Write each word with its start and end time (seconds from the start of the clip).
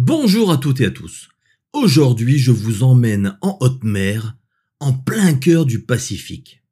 Bonjour 0.00 0.52
à 0.52 0.58
toutes 0.58 0.80
et 0.80 0.84
à 0.84 0.92
tous. 0.92 1.28
Aujourd'hui, 1.72 2.38
je 2.38 2.52
vous 2.52 2.84
emmène 2.84 3.36
en 3.40 3.58
haute 3.60 3.82
mer, 3.82 4.36
en 4.78 4.92
plein 4.92 5.34
cœur 5.34 5.66
du 5.66 5.80
Pacifique. 5.82 6.62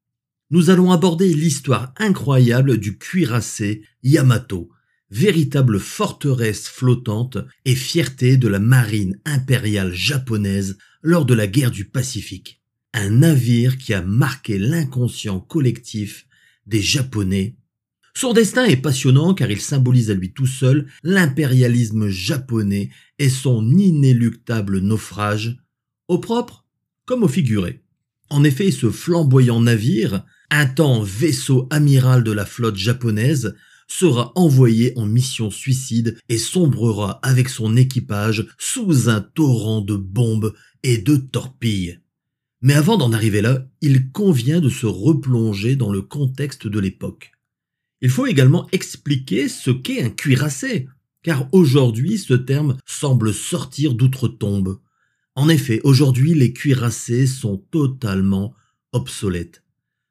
Nous 0.51 0.71
allons 0.71 0.93
aborder 0.93 1.35
l'histoire 1.35 1.93
incroyable 1.97 2.79
du 2.79 2.99
cuirassé 2.99 3.83
Yamato, 4.05 4.71
véritable 5.11 5.81
forteresse 5.81 6.69
flottante 6.69 7.39
et 7.65 7.75
fierté 7.75 8.37
de 8.37 8.47
la 8.47 8.61
marine 8.61 9.19
impériale 9.25 9.93
japonaise 9.93 10.79
lors 11.03 11.25
de 11.25 11.35
la 11.35 11.49
guerre 11.49 11.73
du 11.73 11.85
Pacifique. 11.85 12.63
Un 12.95 13.11
navire 13.11 13.77
qui 13.77 13.93
a 13.93 14.03
marqué 14.03 14.57
l'inconscient 14.57 15.41
collectif 15.41 16.29
des 16.67 16.81
Japonais 16.81 17.57
son 18.17 18.33
destin 18.33 18.65
est 18.65 18.79
passionnant 18.79 19.35
car 19.35 19.51
il 19.51 19.61
symbolise 19.61 20.11
à 20.11 20.15
lui 20.15 20.33
tout 20.33 20.47
seul 20.47 20.87
l'impérialisme 21.03 22.09
japonais 22.09 22.89
et 23.19 23.29
son 23.29 23.69
inéluctable 23.77 24.79
naufrage, 24.79 25.59
au 26.09 26.19
propre 26.19 26.65
comme 27.05 27.25
au 27.25 27.29
figuré. 27.29 27.83
En 28.31 28.43
effet, 28.43 28.71
ce 28.71 28.91
flamboyant 28.91 29.61
navire, 29.61 30.25
un 30.51 30.65
temps 30.65 31.03
vaisseau 31.03 31.69
amiral 31.71 32.25
de 32.25 32.33
la 32.33 32.47
flotte 32.47 32.77
japonaise, 32.77 33.55
sera 33.87 34.33
envoyé 34.35 34.95
en 34.97 35.05
mission 35.05 35.51
suicide 35.51 36.17
et 36.31 36.39
sombrera 36.39 37.21
avec 37.23 37.51
son 37.51 37.77
équipage 37.77 38.47
sous 38.57 39.11
un 39.11 39.21
torrent 39.21 39.83
de 39.83 39.95
bombes 39.95 40.55
et 40.83 40.97
de 40.97 41.17
torpilles. 41.17 42.01
Mais 42.63 42.75
avant 42.75 42.97
d'en 42.97 43.13
arriver 43.13 43.43
là, 43.43 43.69
il 43.83 44.11
convient 44.11 44.61
de 44.61 44.71
se 44.71 44.87
replonger 44.87 45.77
dans 45.77 45.93
le 45.93 46.01
contexte 46.01 46.67
de 46.67 46.81
l'époque. 46.81 47.36
Il 48.07 48.11
faut 48.11 48.27
également 48.29 48.69
expliquer 48.71 49.49
ce 49.49 49.73
qu'est 49.73 50.01
un 50.01 50.11
cuirassé, 50.11 50.87
car 51.25 51.49
aujourd'hui 51.51 52.19
ce 52.19 52.35
terme 52.35 52.77
semble 52.87 53.35
sortir 53.35 53.95
d'outre-tombe. 53.95 54.79
En 55.35 55.49
effet, 55.49 55.81
aujourd'hui 55.83 56.33
les 56.33 56.53
cuirassés 56.53 57.27
sont 57.27 57.65
totalement 57.73 58.55
obsolètes. 58.93 59.65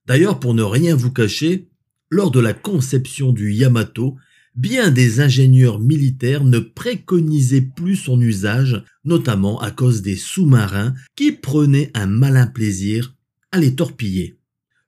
D'ailleurs, 0.07 0.41
pour 0.41 0.53
ne 0.53 0.61
rien 0.61 0.93
vous 0.93 1.13
cacher, 1.13 1.69
lors 2.09 2.31
de 2.31 2.41
la 2.41 2.53
conception 2.53 3.31
du 3.31 3.53
Yamato, 3.53 4.17
bien 4.55 4.91
des 4.91 5.21
ingénieurs 5.21 5.79
militaires 5.79 6.43
ne 6.43 6.59
préconisaient 6.59 7.61
plus 7.61 7.95
son 7.95 8.19
usage, 8.19 8.83
notamment 9.05 9.61
à 9.61 9.71
cause 9.71 10.01
des 10.01 10.17
sous-marins 10.17 10.93
qui 11.15 11.31
prenaient 11.31 11.91
un 11.93 12.07
malin 12.07 12.47
plaisir 12.47 13.15
à 13.53 13.57
les 13.57 13.73
torpiller. 13.73 14.35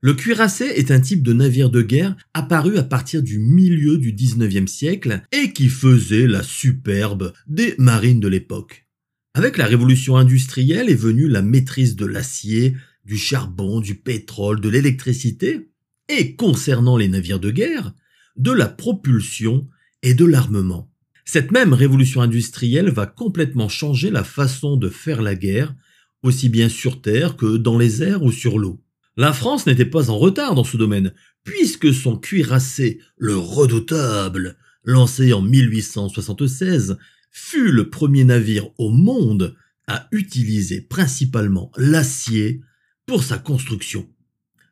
Le 0.07 0.13
cuirassé 0.13 0.63
est 0.63 0.91
un 0.91 1.01
type 1.01 1.21
de 1.21 1.33
navire 1.33 1.69
de 1.69 1.81
guerre 1.81 2.15
apparu 2.33 2.77
à 2.77 2.83
partir 2.83 3.21
du 3.21 3.39
milieu 3.39 3.97
du 3.97 4.13
19e 4.13 4.65
siècle 4.65 5.21
et 5.33 5.51
qui 5.51 5.67
faisait 5.67 6.27
la 6.27 6.43
superbe 6.43 7.33
des 7.45 7.75
marines 7.77 8.21
de 8.21 8.29
l'époque. 8.29 8.87
Avec 9.33 9.57
la 9.57 9.65
révolution 9.65 10.15
industrielle 10.15 10.89
est 10.89 10.95
venue 10.95 11.27
la 11.27 11.41
maîtrise 11.41 11.97
de 11.97 12.05
l'acier, 12.05 12.77
du 13.03 13.17
charbon, 13.17 13.81
du 13.81 13.95
pétrole, 13.95 14.61
de 14.61 14.69
l'électricité, 14.69 15.71
et 16.07 16.37
concernant 16.37 16.95
les 16.95 17.09
navires 17.09 17.41
de 17.41 17.51
guerre, 17.51 17.93
de 18.37 18.53
la 18.53 18.69
propulsion 18.69 19.67
et 20.03 20.13
de 20.13 20.23
l'armement. 20.23 20.89
Cette 21.25 21.51
même 21.51 21.73
révolution 21.73 22.21
industrielle 22.21 22.91
va 22.91 23.07
complètement 23.07 23.67
changer 23.67 24.09
la 24.09 24.23
façon 24.23 24.77
de 24.77 24.87
faire 24.87 25.21
la 25.21 25.35
guerre, 25.35 25.75
aussi 26.23 26.47
bien 26.47 26.69
sur 26.69 27.01
terre 27.01 27.35
que 27.35 27.57
dans 27.57 27.77
les 27.77 28.03
airs 28.03 28.23
ou 28.23 28.31
sur 28.31 28.57
l'eau. 28.57 28.81
La 29.17 29.33
France 29.33 29.65
n'était 29.65 29.85
pas 29.85 30.11
en 30.11 30.17
retard 30.19 30.53
dans 30.53 30.63
ce 30.63 30.77
domaine, 30.77 31.11
puisque 31.43 31.91
son 31.91 32.17
cuirassé, 32.17 32.99
le 33.17 33.35
redoutable, 33.35 34.57
lancé 34.83 35.33
en 35.33 35.41
1876, 35.41 36.97
fut 37.31 37.71
le 37.71 37.89
premier 37.89 38.23
navire 38.23 38.69
au 38.77 38.91
monde 38.91 39.55
à 39.87 40.07
utiliser 40.11 40.81
principalement 40.81 41.71
l'acier 41.77 42.61
pour 43.07 43.23
sa 43.23 43.39
construction. 43.39 44.07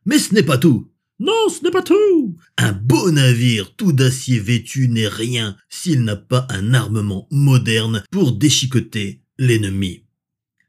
Mais 0.05 0.19
ce 0.19 0.35
n'est 0.35 0.43
pas 0.43 0.59
tout. 0.59 0.91
Non, 1.19 1.49
ce 1.49 1.63
n'est 1.63 1.71
pas 1.71 1.81
tout. 1.81 2.35
Un 2.57 2.73
beau 2.73 3.09
navire 3.09 3.75
tout 3.75 3.93
d'acier 3.93 4.37
vêtu 4.37 4.89
n'est 4.89 5.07
rien 5.07 5.57
s'il 5.69 6.03
n'a 6.03 6.17
pas 6.17 6.45
un 6.49 6.75
armement 6.75 7.27
moderne 7.31 8.03
pour 8.11 8.33
déchiqueter 8.33 9.23
l'ennemi. 9.39 10.04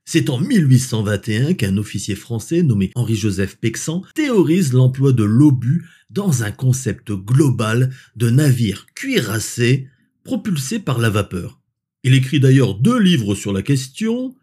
C'est 0.08 0.30
en 0.30 0.38
1821 0.38 1.54
qu'un 1.54 1.76
officier 1.78 2.14
français 2.14 2.62
nommé 2.62 2.92
Henri-Joseph 2.94 3.56
Pexan 3.56 4.04
théorise 4.14 4.72
l'emploi 4.72 5.12
de 5.12 5.24
l'obus 5.24 5.84
dans 6.10 6.44
un 6.44 6.52
concept 6.52 7.10
global 7.10 7.92
de 8.14 8.30
navire 8.30 8.86
cuirassé 8.94 9.88
propulsé 10.22 10.78
par 10.78 11.00
la 11.00 11.10
vapeur. 11.10 11.60
Il 12.04 12.14
écrit 12.14 12.38
d'ailleurs 12.38 12.76
deux 12.76 13.00
livres 13.00 13.34
sur 13.34 13.52
la 13.52 13.62
question, 13.62 14.36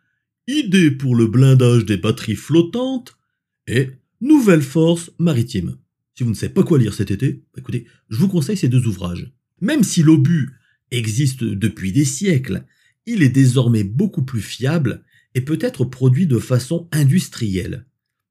Idées 0.48 0.92
pour 0.92 1.16
le 1.16 1.28
blindage 1.28 1.86
des 1.86 1.96
batteries 1.96 2.36
flottantes 2.36 3.18
et 3.66 3.92
Nouvelle 4.20 4.62
force 4.62 5.12
maritime. 5.18 5.78
Si 6.14 6.26
vous 6.26 6.30
ne 6.30 6.36
savez 6.36 6.52
pas 6.52 6.64
quoi 6.64 6.78
lire 6.78 6.94
cet 6.94 7.10
été, 7.10 7.42
bah 7.54 7.60
écoutez, 7.60 7.86
je 8.10 8.18
vous 8.18 8.28
conseille 8.28 8.58
ces 8.58 8.68
deux 8.68 8.86
ouvrages. 8.86 9.32
Même 9.62 9.84
si 9.84 10.04
l'obus 10.04 10.50
existe 10.92 11.46
depuis 11.46 11.94
des 11.94 12.04
siècles, 12.04 12.66
il 13.06 13.24
est 13.24 13.30
désormais 13.30 13.86
beaucoup 13.86 14.24
plus 14.24 14.42
fiable 14.42 15.06
et 15.36 15.42
peut 15.42 15.60
être 15.62 15.86
produit 15.86 16.28
de 16.28 16.40
façon 16.40 16.88
industrielle. 16.92 17.86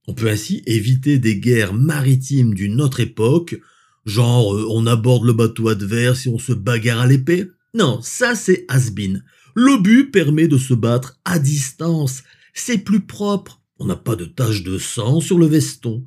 On 0.08 0.14
peut 0.14 0.28
ainsi 0.28 0.62
éviter 0.66 1.18
des 1.18 1.38
guerres 1.38 1.74
maritimes 1.74 2.54
d'une 2.54 2.80
autre 2.80 3.00
époque, 3.00 3.60
genre 4.04 4.54
euh, 4.54 4.66
on 4.70 4.86
aborde 4.86 5.24
le 5.24 5.32
bateau 5.32 5.68
adverse 5.68 6.26
et 6.26 6.30
on 6.30 6.38
se 6.38 6.52
bagarre 6.52 7.00
à 7.00 7.06
l'épée. 7.06 7.48
Non, 7.74 8.00
ça 8.02 8.34
c'est 8.34 8.64
has-been. 8.68 9.24
L'obus 9.54 10.10
permet 10.10 10.48
de 10.48 10.58
se 10.58 10.74
battre 10.74 11.20
à 11.24 11.38
distance. 11.38 12.22
C'est 12.54 12.78
plus 12.78 13.06
propre. 13.06 13.60
On 13.78 13.86
n'a 13.86 13.96
pas 13.96 14.16
de 14.16 14.24
taches 14.24 14.62
de 14.62 14.78
sang 14.78 15.20
sur 15.20 15.38
le 15.38 15.46
veston. 15.46 16.04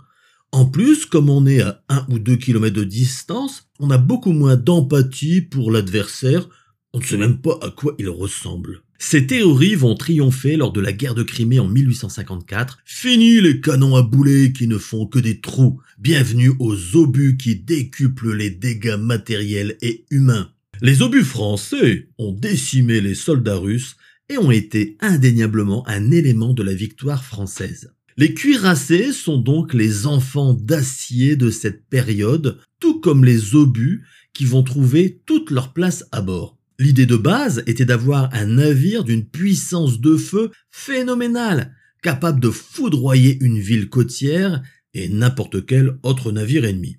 En 0.51 0.66
plus, 0.66 1.06
comme 1.06 1.29
on 1.29 1.45
est 1.45 1.62
à 1.62 1.83
1 1.89 2.06
ou 2.09 2.19
2 2.19 2.38
km 2.38 2.73
de 2.73 2.83
distance, 2.83 3.67
on 3.79 3.91
a 3.91 3.97
beaucoup 3.97 4.31
moins 4.31 4.56
d'empathie 4.56 5.41
pour 5.41 5.72
l'adversaire. 5.72 6.47
On 6.94 7.00
ne 7.00 7.03
sait 7.03 7.17
même 7.17 7.41
pas 7.41 7.59
à 7.62 7.72
quoi 7.72 7.95
il 8.00 8.07
ressemble. 8.09 8.84
Ces 8.97 9.28
théories 9.28 9.75
vont 9.75 9.95
triompher 9.95 10.56
lors 10.56 10.72
de 10.72 10.79
la 10.79 10.94
guerre 10.94 11.16
de 11.16 11.23
Crimée 11.23 11.59
en 11.59 11.67
1854. 11.67 12.79
Fini 12.85 13.41
les 13.41 13.59
canons 13.59 13.95
à 13.95 14.01
boulet 14.01 14.53
qui 14.53 14.67
ne 14.67 14.78
font 14.78 15.06
que 15.06 15.19
des 15.19 15.41
trous. 15.41 15.81
Bienvenue 16.00 16.53
aux 16.59 16.95
obus 16.95 17.35
qui 17.35 17.57
décuplent 17.57 18.33
les 18.33 18.50
dégâts 18.50 18.97
matériels 18.97 19.78
et 19.81 20.06
humains. 20.11 20.50
Les 20.81 21.01
obus 21.01 21.23
français 21.23 22.07
ont 22.17 22.31
décimé 22.31 23.01
les 23.01 23.16
soldats 23.16 23.57
russes 23.57 23.97
et 24.29 24.38
ont 24.38 24.51
été 24.51 24.97
indéniablement 25.01 25.88
un 25.88 26.12
élément 26.12 26.53
de 26.53 26.63
la 26.63 26.73
victoire 26.73 27.23
française. 27.23 27.91
Les 28.17 28.33
cuirassés 28.33 29.12
sont 29.12 29.38
donc 29.38 29.73
les 29.73 30.07
enfants 30.07 30.53
d'acier 30.53 31.35
de 31.35 31.50
cette 31.50 31.85
période, 31.89 32.59
tout 32.79 33.01
comme 33.01 33.25
les 33.25 33.56
obus 33.56 34.06
qui 34.33 34.45
vont 34.45 34.63
trouver 34.63 35.22
toute 35.25 35.51
leur 35.51 35.73
place 35.73 36.06
à 36.13 36.22
bord. 36.22 36.57
L'idée 36.78 37.06
de 37.06 37.16
base 37.16 37.63
était 37.68 37.86
d'avoir 37.86 38.34
un 38.34 38.47
navire 38.47 39.03
d'une 39.03 39.25
puissance 39.25 40.02
de 40.02 40.18
feu 40.18 40.52
phénoménale, 40.72 41.74
capable 42.02 42.41
de 42.41 42.50
foudroyer 42.50 43.38
une 43.41 43.59
ville 43.59 43.90
côtière 43.90 44.62
et 44.94 45.08
n'importe 45.08 45.66
quel 45.66 45.97
autre 46.03 46.31
navire 46.31 46.66
ennemi. 46.66 46.97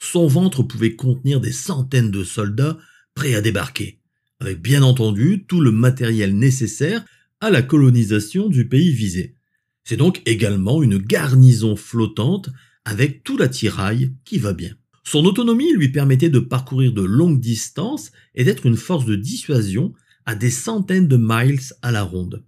Son 0.00 0.26
ventre 0.26 0.64
pouvait 0.64 0.96
contenir 0.96 1.40
des 1.40 1.52
centaines 1.52 2.10
de 2.10 2.24
soldats 2.24 2.78
prêts 3.14 3.36
à 3.36 3.40
débarquer, 3.40 4.00
avec 4.40 4.60
bien 4.60 4.82
entendu 4.82 5.44
tout 5.46 5.60
le 5.60 5.70
matériel 5.70 6.36
nécessaire 6.36 7.04
à 7.40 7.50
la 7.50 7.62
colonisation 7.62 8.48
du 8.48 8.68
pays 8.68 8.90
visé. 8.90 9.36
C'est 9.84 9.96
donc 9.96 10.20
également 10.26 10.82
une 10.82 10.98
garnison 10.98 11.76
flottante 11.76 12.50
avec 12.84 13.22
tout 13.22 13.36
l'attirail 13.36 14.12
qui 14.24 14.38
va 14.38 14.52
bien. 14.52 14.74
Son 15.02 15.24
autonomie 15.24 15.72
lui 15.72 15.88
permettait 15.88 16.30
de 16.30 16.38
parcourir 16.38 16.92
de 16.92 17.02
longues 17.02 17.40
distances 17.40 18.12
et 18.34 18.44
d'être 18.44 18.66
une 18.66 18.76
force 18.76 19.04
de 19.04 19.16
dissuasion 19.16 19.92
à 20.24 20.34
des 20.34 20.50
centaines 20.50 21.08
de 21.08 21.16
miles 21.16 21.60
à 21.82 21.90
la 21.90 22.02
ronde. 22.02 22.44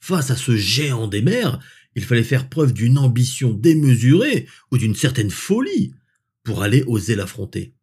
Face 0.00 0.30
à 0.30 0.36
ce 0.36 0.56
géant 0.56 1.06
des 1.06 1.22
mers, 1.22 1.60
il 1.94 2.04
fallait 2.04 2.24
faire 2.24 2.48
preuve 2.48 2.72
d'une 2.72 2.98
ambition 2.98 3.52
démesurée 3.52 4.46
ou 4.70 4.78
d'une 4.78 4.96
certaine 4.96 5.30
folie 5.30 5.94
pour 6.42 6.62
aller 6.62 6.82
oser 6.86 7.14
l'affronter. 7.14 7.74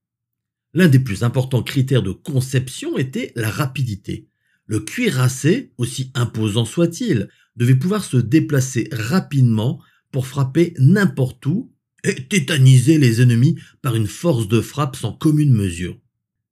L'un 0.73 0.89
des 0.89 0.99
plus 0.99 1.23
importants 1.23 1.63
critères 1.63 2.03
de 2.03 2.11
conception 2.11 2.97
était 2.97 3.31
la 3.35 3.49
rapidité. 3.49 4.27
Le 4.65 4.81
cuirassé, 4.81 5.71
aussi 5.77 6.11
imposant 6.13 6.65
soit-il, 6.65 7.29
devait 7.55 7.75
pouvoir 7.75 8.03
se 8.03 8.17
déplacer 8.17 8.87
rapidement 8.91 9.81
pour 10.11 10.27
frapper 10.27 10.73
n'importe 10.77 11.45
où 11.45 11.71
et 12.03 12.15
tétaniser 12.15 12.97
les 12.97 13.21
ennemis 13.21 13.57
par 13.81 13.95
une 13.95 14.07
force 14.07 14.47
de 14.47 14.61
frappe 14.61 14.95
sans 14.95 15.13
commune 15.13 15.53
mesure. 15.53 15.97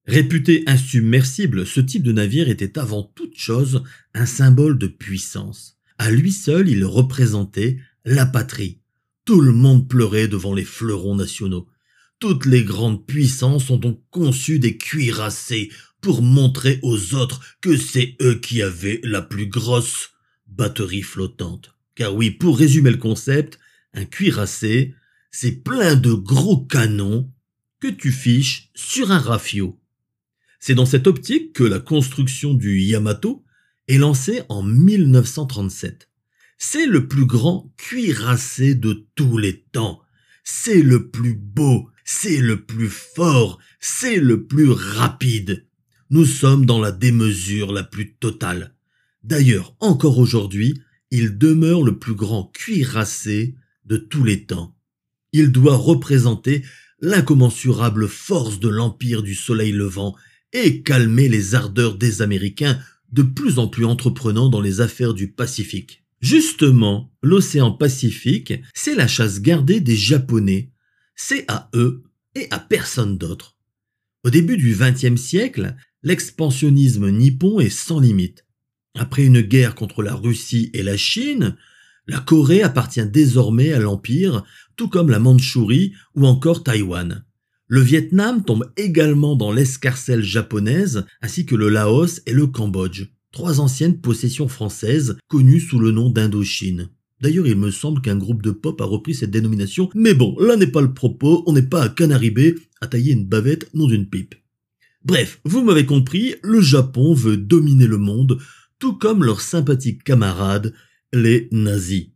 Réputé 0.05 0.63
insubmersible, 0.67 1.67
ce 1.67 1.81
type 1.81 2.03
de 2.03 2.13
navire 2.13 2.49
était 2.49 2.79
avant 2.79 3.03
toute 3.03 3.37
chose 3.37 3.83
un 4.13 4.25
symbole 4.25 4.77
de 4.77 4.87
puissance. 4.87 5.77
À 5.97 6.11
lui 6.11 6.31
seul, 6.31 6.69
il 6.69 6.85
représentait 6.85 7.77
la 8.05 8.25
patrie. 8.25 8.79
Tout 9.25 9.41
le 9.41 9.51
monde 9.51 9.89
pleurait 9.89 10.29
devant 10.29 10.53
les 10.53 10.63
fleurons 10.63 11.15
nationaux. 11.15 11.67
Toutes 12.19 12.45
les 12.45 12.63
grandes 12.63 13.05
puissances 13.05 13.69
ont 13.69 13.77
donc 13.77 14.01
conçu 14.09 14.59
des 14.59 14.77
cuirassés 14.77 15.69
pour 15.99 16.21
montrer 16.21 16.79
aux 16.83 17.13
autres 17.13 17.41
que 17.59 17.75
c'est 17.75 18.15
eux 18.21 18.39
qui 18.39 18.61
avaient 18.61 19.01
la 19.03 19.21
plus 19.21 19.47
grosse 19.47 20.11
batterie 20.47 21.01
flottante. 21.01 21.75
Car 21.95 22.15
oui, 22.15 22.31
pour 22.31 22.57
résumer 22.57 22.91
le 22.91 22.97
concept, 22.97 23.59
un 23.93 24.05
cuirassé, 24.05 24.95
c'est 25.31 25.63
plein 25.63 25.95
de 25.95 26.13
gros 26.13 26.65
canons 26.65 27.31
que 27.79 27.87
tu 27.87 28.11
fiches 28.11 28.69
sur 28.75 29.11
un 29.11 29.19
rafio. 29.19 29.79
C'est 30.59 30.75
dans 30.75 30.85
cette 30.85 31.07
optique 31.07 31.53
que 31.53 31.63
la 31.63 31.79
construction 31.79 32.53
du 32.53 32.79
Yamato 32.79 33.45
est 33.87 33.97
lancée 33.97 34.41
en 34.49 34.63
1937. 34.63 36.09
C'est 36.57 36.87
le 36.87 37.07
plus 37.07 37.25
grand 37.25 37.71
cuirassé 37.77 38.73
de 38.73 39.07
tous 39.15 39.37
les 39.37 39.61
temps. 39.61 40.01
C'est 40.43 40.81
le 40.81 41.09
plus 41.09 41.35
beau, 41.35 41.89
c'est 42.03 42.39
le 42.39 42.63
plus 42.63 42.89
fort, 42.89 43.59
c'est 43.79 44.17
le 44.17 44.45
plus 44.45 44.71
rapide. 44.71 45.67
Nous 46.09 46.25
sommes 46.25 46.65
dans 46.65 46.79
la 46.79 46.91
démesure 46.91 47.71
la 47.71 47.83
plus 47.83 48.15
totale. 48.15 48.73
D'ailleurs, 49.23 49.75
encore 49.79 50.17
aujourd'hui, 50.17 50.81
il 51.11 51.37
demeure 51.37 51.83
le 51.83 51.99
plus 51.99 52.15
grand 52.15 52.45
cuirassé 52.45 53.55
de 53.85 53.97
tous 53.97 54.23
les 54.23 54.45
temps. 54.45 54.76
Il 55.39 55.51
doit 55.51 55.75
représenter 55.75 56.63
l'incommensurable 56.99 58.07
force 58.07 58.59
de 58.59 58.69
l'empire 58.69 59.21
du 59.21 59.35
soleil 59.35 59.71
levant 59.71 60.15
et 60.51 60.81
calmer 60.81 61.29
les 61.29 61.53
ardeurs 61.53 61.95
des 61.95 62.23
Américains 62.23 62.79
de 63.11 63.21
plus 63.21 63.59
en 63.59 63.67
plus 63.67 63.85
entreprenants 63.85 64.49
dans 64.49 64.61
les 64.61 64.81
affaires 64.81 65.13
du 65.13 65.27
Pacifique. 65.31 66.03
Justement, 66.21 67.13
l'océan 67.21 67.71
Pacifique, 67.71 68.55
c'est 68.73 68.95
la 68.95 69.07
chasse 69.07 69.39
gardée 69.39 69.79
des 69.79 69.95
Japonais. 69.95 70.71
C'est 71.15 71.45
à 71.47 71.69
eux 71.75 72.01
et 72.33 72.47
à 72.49 72.57
personne 72.57 73.19
d'autre. 73.19 73.57
Au 74.23 74.31
début 74.31 74.57
du 74.57 74.75
XXe 74.75 75.21
siècle, 75.21 75.75
l'expansionnisme 76.01 77.11
nippon 77.11 77.59
est 77.59 77.69
sans 77.69 77.99
limite. 77.99 78.43
Après 78.95 79.23
une 79.23 79.41
guerre 79.41 79.75
contre 79.75 80.01
la 80.01 80.15
Russie 80.15 80.71
et 80.73 80.81
la 80.81 80.97
Chine, 80.97 81.55
la 82.07 82.21
Corée 82.21 82.63
appartient 82.63 83.05
désormais 83.05 83.73
à 83.73 83.79
l'Empire, 83.79 84.43
tout 84.77 84.87
comme 84.87 85.09
la 85.09 85.19
Mandchourie 85.19 85.93
ou 86.15 86.25
encore 86.25 86.63
Taïwan. 86.63 87.25
Le 87.67 87.81
Vietnam 87.81 88.45
tombe 88.45 88.71
également 88.77 89.35
dans 89.35 89.51
l'escarcelle 89.51 90.23
japonaise, 90.23 91.05
ainsi 91.21 91.45
que 91.45 91.55
le 91.55 91.67
Laos 91.67 92.21
et 92.25 92.31
le 92.31 92.47
Cambodge, 92.47 93.07
trois 93.33 93.59
anciennes 93.59 93.99
possessions 93.99 94.47
françaises 94.47 95.17
connues 95.27 95.59
sous 95.59 95.79
le 95.79 95.91
nom 95.91 96.09
d'Indochine. 96.09 96.89
D'ailleurs, 97.19 97.47
il 97.47 97.57
me 97.57 97.71
semble 97.71 98.01
qu'un 98.01 98.15
groupe 98.15 98.43
de 98.43 98.51
pop 98.51 98.79
a 98.79 98.85
repris 98.85 99.15
cette 99.15 99.31
dénomination, 99.31 99.89
mais 99.95 100.13
bon, 100.13 100.37
là 100.39 100.55
n'est 100.55 100.67
pas 100.67 100.81
le 100.81 100.93
propos, 100.93 101.43
on 101.47 101.53
n'est 101.53 101.63
pas 101.63 101.83
à 101.83 101.89
Canaribé 101.89 102.55
à 102.79 102.87
tailler 102.87 103.13
une 103.13 103.27
bavette, 103.27 103.73
non 103.73 103.87
d'une 103.87 104.07
pipe. 104.07 104.35
Bref, 105.03 105.39
vous 105.43 105.63
m'avez 105.63 105.85
compris, 105.85 106.35
le 106.43 106.61
Japon 106.61 107.13
veut 107.13 107.37
dominer 107.37 107.87
le 107.87 107.97
monde, 107.97 108.39
tout 108.77 108.93
comme 108.93 109.23
leurs 109.23 109.41
sympathiques 109.41 110.03
camarades, 110.03 110.73
les 111.11 111.47
nazis. 111.51 112.09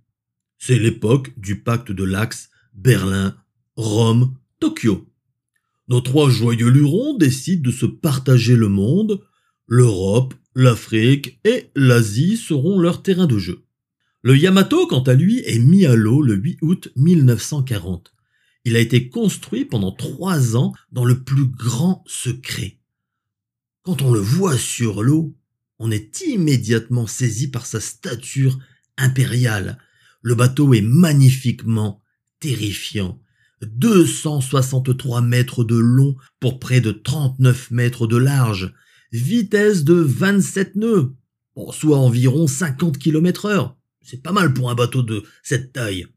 C'est 0.59 0.77
l'époque 0.77 1.33
du 1.37 1.61
pacte 1.63 1.91
de 1.91 2.03
l'Axe, 2.03 2.50
Berlin, 2.73 3.35
Rome, 3.75 4.35
Tokyo. 4.59 5.07
Nos 5.87 6.01
trois 6.01 6.29
joyeux 6.29 6.69
lurons 6.69 7.17
décident 7.17 7.63
de 7.63 7.71
se 7.75 7.85
partager 7.85 8.55
le 8.55 8.69
monde. 8.69 9.21
L'Europe, 9.67 10.33
l'Afrique 10.55 11.39
et 11.43 11.69
l'Asie 11.75 12.37
seront 12.37 12.79
leur 12.79 13.03
terrain 13.03 13.27
de 13.27 13.37
jeu. 13.37 13.63
Le 14.21 14.37
Yamato, 14.37 14.87
quant 14.87 15.01
à 15.03 15.13
lui, 15.13 15.39
est 15.39 15.59
mis 15.59 15.85
à 15.85 15.95
l'eau 15.95 16.21
le 16.21 16.35
8 16.35 16.59
août 16.61 16.91
1940. 16.95 18.13
Il 18.65 18.75
a 18.75 18.79
été 18.79 19.09
construit 19.09 19.65
pendant 19.65 19.91
trois 19.91 20.55
ans 20.55 20.73
dans 20.91 21.05
le 21.05 21.23
plus 21.23 21.47
grand 21.47 22.03
secret. 22.05 22.77
Quand 23.81 24.03
on 24.03 24.13
le 24.13 24.19
voit 24.19 24.57
sur 24.57 25.01
l'eau, 25.01 25.35
on 25.79 25.89
est 25.89 26.21
immédiatement 26.21 27.07
saisi 27.07 27.49
par 27.49 27.65
sa 27.65 27.79
stature 27.79 28.59
impériale. 28.97 29.79
Le 30.21 30.35
bateau 30.35 30.75
est 30.75 30.81
magnifiquement 30.81 32.00
terrifiant. 32.41 33.21
263 33.61 35.21
mètres 35.21 35.63
de 35.63 35.77
long 35.77 36.17
pour 36.41 36.59
près 36.59 36.81
de 36.81 36.91
39 36.91 37.71
mètres 37.71 38.07
de 38.07 38.17
large. 38.17 38.73
Vitesse 39.13 39.85
de 39.85 39.93
27 39.93 40.75
nœuds, 40.75 41.13
soit 41.71 41.97
environ 41.97 42.47
50 42.47 42.97
km 42.97 43.45
heure. 43.45 43.77
C'est 44.01 44.21
pas 44.21 44.31
mal 44.31 44.53
pour 44.53 44.69
un 44.69 44.75
bateau 44.75 45.03
de 45.03 45.23
cette 45.43 45.71
taille. 45.73 46.07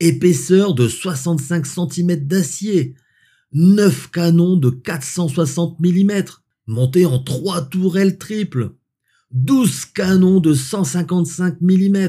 Épaisseur 0.00 0.74
de 0.74 0.88
65 0.88 1.66
cm 1.66 2.26
d'acier. 2.26 2.94
9 3.52 4.10
canons 4.10 4.56
de 4.56 4.70
460 4.70 5.78
mm, 5.80 6.22
montés 6.66 7.06
en 7.06 7.18
trois 7.18 7.62
tourelles 7.62 8.18
triples. 8.18 8.74
12 9.32 9.86
canons 9.86 10.40
de 10.40 10.54
155 10.54 11.60
mm, 11.60 12.08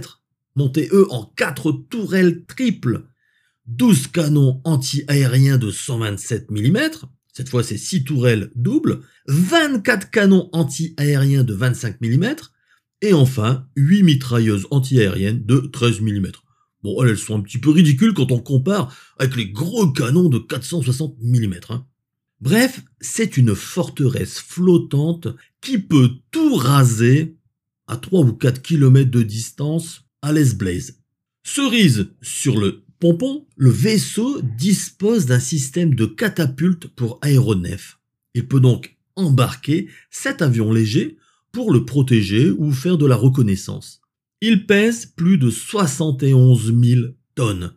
montés 0.56 0.90
eux 0.94 1.08
en 1.12 1.26
4 1.36 1.72
tourelles 1.90 2.46
triples, 2.46 3.09
12 3.70 4.08
canons 4.08 4.62
anti-aériens 4.64 5.60
de 5.60 5.70
127 5.70 6.50
mm, 6.50 6.78
cette 7.32 7.50
fois 7.50 7.64
c'est 7.64 7.78
6 7.78 8.04
tourelles 8.04 8.52
doubles, 8.56 9.02
24 9.28 10.10
canons 10.10 10.50
anti-aériens 10.54 11.44
de 11.44 11.54
25 11.54 12.02
mm, 12.02 12.36
et 13.02 13.14
enfin 13.14 13.68
8 13.76 14.04
mitrailleuses 14.04 14.66
anti-aériennes 14.72 15.46
de 15.46 15.70
13 15.72 16.02
mm. 16.02 16.32
Bon, 16.82 17.04
elles 17.04 17.18
sont 17.18 17.38
un 17.38 17.42
petit 17.42 17.60
peu 17.60 17.70
ridicules 17.70 18.14
quand 18.14 18.32
on 18.32 18.40
compare 18.40 18.96
avec 19.20 19.36
les 19.36 19.50
gros 19.50 19.92
canons 19.92 20.30
de 20.30 20.40
460 20.40 21.18
mm. 21.22 21.54
Hein. 21.70 21.86
Bref, 22.42 22.82
c'est 23.02 23.38
une 23.38 23.54
forteresse 23.54 24.40
flottante 24.40 25.28
qui 25.62 25.78
peut 25.78 26.10
tout 26.32 26.56
raser 26.56 27.36
à 27.88 27.98
3 27.98 28.22
ou 28.22 28.34
4 28.34 28.64
km 28.64 29.12
de 29.12 29.22
distance 29.22 30.06
à 30.24 30.32
l'Esblaze. 30.32 31.00
Cerise 31.44 32.10
sur 32.22 32.60
le 32.60 32.84
pompon, 33.00 33.46
le 33.56 33.70
vaisseau 33.70 34.42
dispose 34.42 35.26
d'un 35.26 35.40
système 35.40 35.96
de 35.96 36.06
catapulte 36.06 36.88
pour 36.88 37.20
aéronefs. 37.22 38.00
Il 38.34 38.48
peut 38.48 38.60
donc 38.60 38.98
embarquer 39.16 39.90
cet 40.10 40.42
avion 40.42 40.72
léger 40.72 41.18
pour 41.52 41.74
le 41.74 41.86
protéger 41.86 42.52
ou 42.52 42.72
faire 42.72 42.98
de 42.98 43.06
la 43.06 43.16
reconnaissance. 43.16 44.02
Il 44.42 44.66
pèse 44.66 45.06
plus 45.06 45.38
de 45.38 45.50
71 45.50 46.74
000 46.82 47.02
tonnes. 47.36 47.74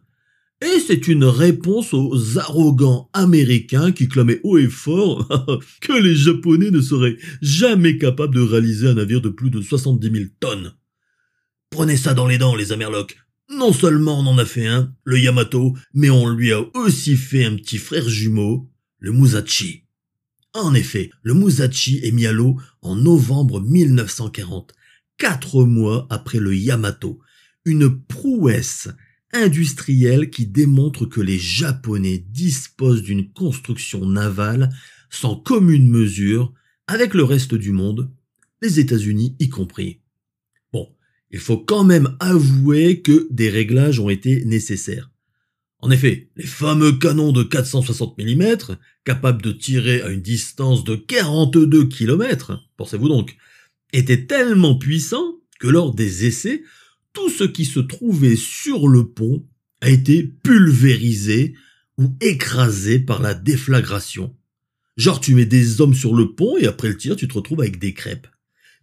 Et 0.60 0.78
c'est 0.78 1.08
une 1.08 1.24
réponse 1.24 1.92
aux 1.92 2.38
arrogants 2.38 3.10
américains 3.12 3.90
qui 3.90 4.06
clamaient 4.06 4.40
haut 4.44 4.58
et 4.58 4.68
fort 4.68 5.26
que 5.80 5.92
les 5.92 6.14
Japonais 6.14 6.70
ne 6.70 6.80
seraient 6.80 7.16
jamais 7.40 7.98
capables 7.98 8.34
de 8.34 8.40
réaliser 8.40 8.86
un 8.86 8.94
navire 8.94 9.20
de 9.20 9.28
plus 9.28 9.50
de 9.50 9.60
70 9.60 10.10
000 10.10 10.24
tonnes. 10.38 10.74
Prenez 11.70 11.96
ça 11.96 12.14
dans 12.14 12.28
les 12.28 12.38
dents, 12.38 12.54
les 12.54 12.70
Amerlocs. 12.70 13.16
Non 13.54 13.72
seulement 13.72 14.20
on 14.20 14.26
en 14.26 14.38
a 14.38 14.46
fait 14.46 14.66
un, 14.66 14.94
le 15.04 15.18
Yamato, 15.18 15.76
mais 15.92 16.08
on 16.08 16.28
lui 16.28 16.52
a 16.52 16.62
aussi 16.74 17.16
fait 17.16 17.44
un 17.44 17.56
petit 17.56 17.76
frère 17.76 18.08
jumeau, 18.08 18.70
le 18.98 19.12
Musashi. 19.12 19.84
En 20.54 20.72
effet, 20.74 21.10
le 21.22 21.34
Musashi 21.34 22.00
est 22.02 22.12
mis 22.12 22.26
à 22.26 22.32
l'eau 22.32 22.58
en 22.80 22.96
novembre 22.96 23.60
1940, 23.60 24.72
quatre 25.18 25.64
mois 25.64 26.06
après 26.08 26.38
le 26.38 26.56
Yamato. 26.56 27.20
Une 27.66 28.02
prouesse 28.02 28.88
industriel 29.32 30.30
qui 30.30 30.46
démontre 30.46 31.06
que 31.06 31.20
les 31.20 31.38
Japonais 31.38 32.24
disposent 32.28 33.02
d'une 33.02 33.32
construction 33.32 34.06
navale 34.06 34.70
sans 35.10 35.36
commune 35.36 35.88
mesure 35.88 36.54
avec 36.86 37.12
le 37.12 37.24
reste 37.24 37.54
du 37.54 37.72
monde, 37.72 38.10
les 38.62 38.80
États-Unis 38.80 39.36
y 39.38 39.48
compris. 39.48 40.01
Il 41.32 41.38
faut 41.38 41.58
quand 41.58 41.84
même 41.84 42.16
avouer 42.20 43.00
que 43.00 43.26
des 43.30 43.48
réglages 43.48 43.98
ont 43.98 44.10
été 44.10 44.44
nécessaires. 44.44 45.10
En 45.78 45.90
effet, 45.90 46.30
les 46.36 46.46
fameux 46.46 46.92
canons 46.92 47.32
de 47.32 47.42
460 47.42 48.16
mm, 48.18 48.76
capables 49.04 49.42
de 49.42 49.50
tirer 49.50 50.00
à 50.02 50.10
une 50.10 50.22
distance 50.22 50.84
de 50.84 50.94
42 50.94 51.88
km, 51.88 52.62
pensez-vous 52.76 53.08
donc, 53.08 53.36
étaient 53.92 54.26
tellement 54.26 54.78
puissants 54.78 55.40
que 55.58 55.66
lors 55.66 55.94
des 55.94 56.26
essais, 56.26 56.62
tout 57.12 57.30
ce 57.30 57.44
qui 57.44 57.64
se 57.64 57.80
trouvait 57.80 58.36
sur 58.36 58.88
le 58.88 59.08
pont 59.08 59.44
a 59.80 59.90
été 59.90 60.22
pulvérisé 60.22 61.54
ou 61.98 62.14
écrasé 62.20 63.00
par 63.00 63.20
la 63.20 63.34
déflagration. 63.34 64.34
Genre 64.96 65.20
tu 65.20 65.34
mets 65.34 65.46
des 65.46 65.80
hommes 65.80 65.94
sur 65.94 66.14
le 66.14 66.34
pont 66.34 66.56
et 66.58 66.66
après 66.66 66.88
le 66.88 66.96
tir 66.96 67.16
tu 67.16 67.26
te 67.26 67.34
retrouves 67.34 67.60
avec 67.60 67.78
des 67.78 67.94
crêpes. 67.94 68.28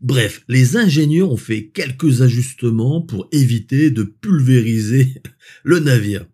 Bref, 0.02 0.44
les 0.48 0.78
ingénieurs 0.78 1.32
ont 1.32 1.38
fait 1.38 1.68
quelques 1.68 2.22
ajustements 2.22 3.02
pour 3.02 3.28
éviter 3.32 3.92
de 3.92 4.04
pulvériser 4.04 5.22
le 5.64 5.80
navire. 5.80 6.26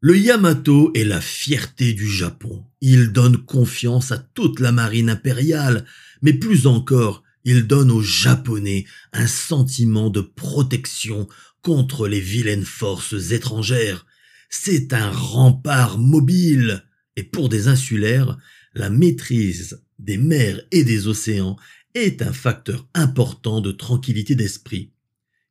Le 0.00 0.16
Yamato 0.16 0.92
est 0.94 1.04
la 1.04 1.20
fierté 1.20 1.92
du 1.92 2.08
Japon. 2.08 2.64
Il 2.80 3.10
donne 3.10 3.38
confiance 3.38 4.12
à 4.12 4.18
toute 4.18 4.60
la 4.60 4.70
marine 4.70 5.10
impériale, 5.10 5.86
mais 6.22 6.34
plus 6.34 6.66
encore, 6.66 7.22
il 7.44 7.66
donne 7.66 7.90
aux 7.90 8.02
Japonais 8.02 8.84
un 9.12 9.26
sentiment 9.26 10.10
de 10.10 10.20
protection 10.20 11.26
contre 11.62 12.06
les 12.06 12.20
vilaines 12.20 12.64
forces 12.64 13.32
étrangères. 13.32 14.06
C'est 14.50 14.92
un 14.92 15.10
rempart 15.10 15.98
mobile. 15.98 16.84
Et 17.16 17.24
pour 17.24 17.48
des 17.48 17.68
insulaires, 17.68 18.36
la 18.74 18.90
maîtrise 18.90 19.82
des 19.98 20.18
mers 20.18 20.60
et 20.70 20.84
des 20.84 21.06
océans 21.06 21.56
est 21.94 22.22
un 22.22 22.32
facteur 22.32 22.86
important 22.94 23.60
de 23.60 23.72
tranquillité 23.72 24.34
d'esprit. 24.34 24.90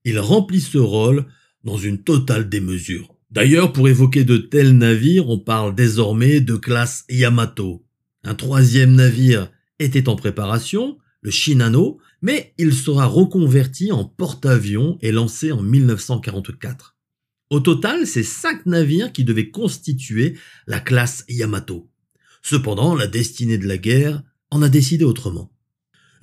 Il 0.05 0.19
remplit 0.19 0.61
ce 0.61 0.77
rôle 0.77 1.25
dans 1.63 1.77
une 1.77 2.03
totale 2.03 2.49
démesure. 2.49 3.15
D'ailleurs, 3.31 3.73
pour 3.73 3.87
évoquer 3.87 4.23
de 4.25 4.37
tels 4.37 4.77
navires, 4.77 5.29
on 5.29 5.39
parle 5.39 5.73
désormais 5.73 6.41
de 6.41 6.55
classe 6.55 7.05
Yamato. 7.09 7.85
Un 8.23 8.35
troisième 8.35 8.93
navire 8.93 9.49
était 9.79 10.07
en 10.07 10.15
préparation, 10.15 10.97
le 11.21 11.31
Shinano, 11.31 11.99
mais 12.21 12.53
il 12.57 12.73
sera 12.73 13.05
reconverti 13.05 13.91
en 13.91 14.05
porte-avions 14.05 14.97
et 15.01 15.11
lancé 15.11 15.51
en 15.51 15.61
1944. 15.61 16.95
Au 17.49 17.59
total, 17.59 18.05
c'est 18.05 18.23
cinq 18.23 18.65
navires 18.65 19.11
qui 19.11 19.23
devaient 19.23 19.49
constituer 19.49 20.37
la 20.67 20.79
classe 20.79 21.25
Yamato. 21.29 21.89
Cependant, 22.41 22.95
la 22.95 23.07
destinée 23.07 23.57
de 23.57 23.67
la 23.67 23.77
guerre 23.77 24.21
en 24.51 24.61
a 24.61 24.69
décidé 24.69 25.05
autrement. 25.05 25.51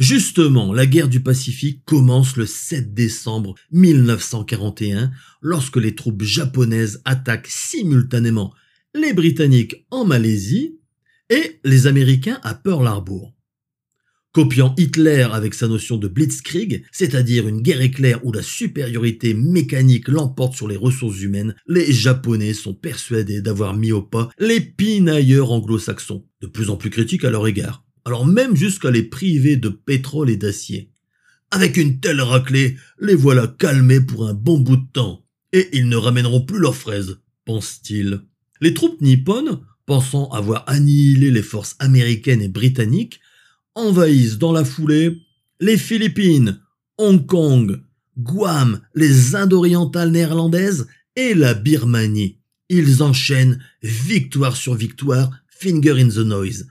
Justement, 0.01 0.73
la 0.73 0.87
guerre 0.87 1.09
du 1.11 1.21
Pacifique 1.21 1.85
commence 1.85 2.39
le 2.39 2.47
7 2.47 2.95
décembre 2.95 3.55
1941 3.71 5.11
lorsque 5.43 5.77
les 5.77 5.95
troupes 5.95 6.23
japonaises 6.23 7.03
attaquent 7.05 7.51
simultanément 7.51 8.55
les 8.95 9.13
Britanniques 9.13 9.87
en 9.91 10.07
Malaisie 10.07 10.79
et 11.29 11.61
les 11.65 11.87
Américains 11.87 12.41
à 12.43 12.55
Pearl 12.55 12.87
Harbor. 12.87 13.35
Copiant 14.33 14.75
Hitler 14.79 15.29
avec 15.33 15.53
sa 15.53 15.69
notion 15.69 15.99
de 15.99 16.09
blitzkrieg, 16.09 16.83
c'est-à-dire 16.93 17.47
une 17.47 17.61
guerre 17.61 17.83
éclair 17.83 18.25
où 18.25 18.33
la 18.33 18.43
supériorité 18.43 19.35
mécanique 19.35 20.09
l'emporte 20.09 20.55
sur 20.55 20.67
les 20.67 20.79
ressources 20.79 21.21
humaines, 21.21 21.55
les 21.67 21.93
Japonais 21.93 22.55
sont 22.55 22.75
persuadés 22.75 23.43
d'avoir 23.43 23.77
mis 23.77 23.93
au 23.93 24.01
pas 24.01 24.31
les 24.39 24.61
pinailleurs 24.61 25.53
anglo-saxons, 25.53 26.25
de 26.41 26.47
plus 26.47 26.71
en 26.71 26.79
plus 26.79 26.89
critiques 26.89 27.27
à 27.27 27.31
leur 27.31 27.47
égard 27.47 27.85
alors 28.05 28.27
même 28.27 28.57
jusqu'à 28.57 28.91
les 28.91 29.03
priver 29.03 29.57
de 29.57 29.69
pétrole 29.69 30.31
et 30.31 30.37
d'acier. 30.37 30.93
Avec 31.51 31.77
une 31.77 32.01
telle 32.01 32.21
raclée, 32.21 32.77
les 33.01 33.15
voilà 33.15 33.47
calmés 33.47 34.01
pour 34.01 34.29
un 34.29 34.35
bon 34.35 34.59
bout 34.59 34.77
de 34.77 34.87
temps, 34.93 35.25
et 35.53 35.69
ils 35.73 35.89
ne 35.89 35.97
ramèneront 35.97 36.43
plus 36.43 36.59
leurs 36.59 36.77
fraises, 36.77 37.19
pense-t-il. 37.45 38.21
Les 38.61 38.75
troupes 38.75 39.01
nippones, 39.01 39.61
pensant 39.87 40.29
avoir 40.31 40.65
annihilé 40.69 41.31
les 41.31 41.43
forces 41.43 41.77
américaines 41.81 42.43
et 42.43 42.49
britanniques, 42.49 43.21
envahissent 43.75 44.39
dans 44.39 44.53
la 44.53 44.65
foulée 44.65 45.19
les 45.61 45.77
Philippines, 45.77 46.61
Hong 46.99 47.27
Kong, 47.27 47.83
Guam, 48.17 48.81
les 48.95 49.35
Indes 49.35 49.53
orientales 49.53 50.11
néerlandaises 50.11 50.87
et 51.17 51.35
la 51.35 51.55
Birmanie. 51.55 52.39
Ils 52.69 53.03
enchaînent 53.03 53.63
victoire 53.83 54.57
sur 54.57 54.75
victoire, 54.75 55.31
finger 55.49 56.01
in 56.01 56.09
the 56.09 56.19
noise. 56.19 56.69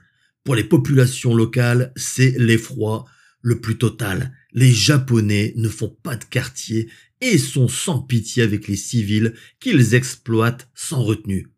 Pour 0.50 0.56
les 0.56 0.64
populations 0.64 1.32
locales, 1.32 1.92
c'est 1.94 2.34
l'effroi 2.36 3.04
le 3.40 3.60
plus 3.60 3.78
total. 3.78 4.36
Les 4.52 4.72
Japonais 4.72 5.52
ne 5.54 5.68
font 5.68 5.96
pas 6.02 6.16
de 6.16 6.24
quartier 6.24 6.90
et 7.20 7.38
sont 7.38 7.68
sans 7.68 8.00
pitié 8.00 8.42
avec 8.42 8.66
les 8.66 8.74
civils 8.74 9.34
qu'ils 9.60 9.94
exploitent 9.94 10.68
sans 10.74 11.04
retenue. 11.04 11.52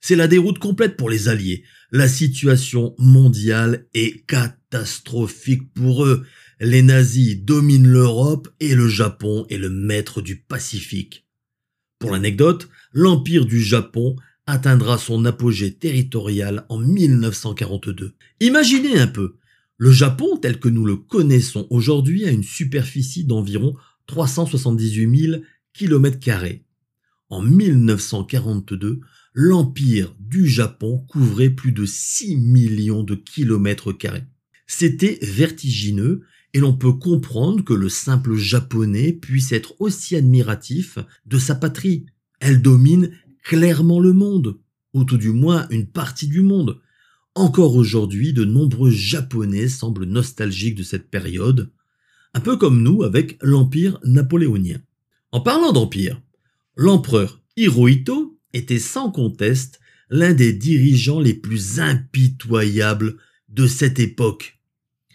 C'est 0.00 0.16
la 0.16 0.28
déroute 0.28 0.58
complète 0.58 0.96
pour 0.96 1.10
les 1.10 1.28
Alliés. 1.28 1.64
La 1.90 2.08
situation 2.08 2.94
mondiale 2.96 3.86
est 3.92 4.24
catastrophique 4.24 5.70
pour 5.74 6.06
eux. 6.06 6.24
Les 6.58 6.80
nazis 6.80 7.36
dominent 7.36 7.86
l'Europe 7.86 8.48
et 8.60 8.74
le 8.74 8.88
Japon 8.88 9.44
est 9.50 9.58
le 9.58 9.68
maître 9.68 10.22
du 10.22 10.36
Pacifique. 10.36 11.26
Pour 11.98 12.12
l'anecdote, 12.12 12.70
l'Empire 12.94 13.44
du 13.44 13.60
Japon 13.60 14.16
atteindra 14.46 14.98
son 14.98 15.24
apogée 15.24 15.74
territorial 15.74 16.66
en 16.68 16.78
1942. 16.78 18.14
Imaginez 18.40 18.98
un 18.98 19.06
peu, 19.06 19.36
le 19.76 19.90
Japon 19.90 20.36
tel 20.36 20.60
que 20.60 20.68
nous 20.68 20.84
le 20.84 20.96
connaissons 20.96 21.66
aujourd'hui 21.70 22.24
a 22.24 22.30
une 22.30 22.42
superficie 22.42 23.24
d'environ 23.24 23.74
378 24.06 25.30
000 25.30 25.42
km. 25.72 26.18
En 27.30 27.42
1942, 27.42 29.00
l'empire 29.32 30.14
du 30.20 30.46
Japon 30.46 31.04
couvrait 31.08 31.50
plus 31.50 31.72
de 31.72 31.86
6 31.86 32.36
millions 32.36 33.02
de 33.02 33.14
kilomètres 33.14 33.92
carrés. 33.92 34.24
C'était 34.66 35.18
vertigineux 35.22 36.22
et 36.54 36.60
l'on 36.60 36.74
peut 36.74 36.92
comprendre 36.92 37.64
que 37.64 37.72
le 37.72 37.88
simple 37.88 38.36
japonais 38.36 39.12
puisse 39.12 39.52
être 39.52 39.74
aussi 39.80 40.16
admiratif 40.16 40.98
de 41.26 41.38
sa 41.38 41.54
patrie. 41.54 42.06
Elle 42.40 42.60
domine 42.60 43.10
clairement 43.42 44.00
le 44.00 44.12
monde, 44.12 44.58
ou 44.94 45.04
tout 45.04 45.18
du 45.18 45.30
moins 45.30 45.66
une 45.70 45.86
partie 45.86 46.28
du 46.28 46.42
monde. 46.42 46.80
Encore 47.34 47.76
aujourd'hui, 47.76 48.32
de 48.32 48.44
nombreux 48.44 48.90
Japonais 48.90 49.68
semblent 49.68 50.04
nostalgiques 50.04 50.74
de 50.74 50.82
cette 50.82 51.10
période, 51.10 51.70
un 52.34 52.40
peu 52.40 52.56
comme 52.56 52.82
nous 52.82 53.02
avec 53.02 53.38
l'Empire 53.42 53.98
napoléonien. 54.04 54.80
En 55.32 55.40
parlant 55.40 55.72
d'Empire, 55.72 56.20
l'empereur 56.76 57.40
Hirohito 57.56 58.38
était 58.52 58.78
sans 58.78 59.10
conteste 59.10 59.80
l'un 60.10 60.34
des 60.34 60.52
dirigeants 60.52 61.20
les 61.20 61.34
plus 61.34 61.80
impitoyables 61.80 63.16
de 63.48 63.66
cette 63.66 63.98
époque. 63.98 64.58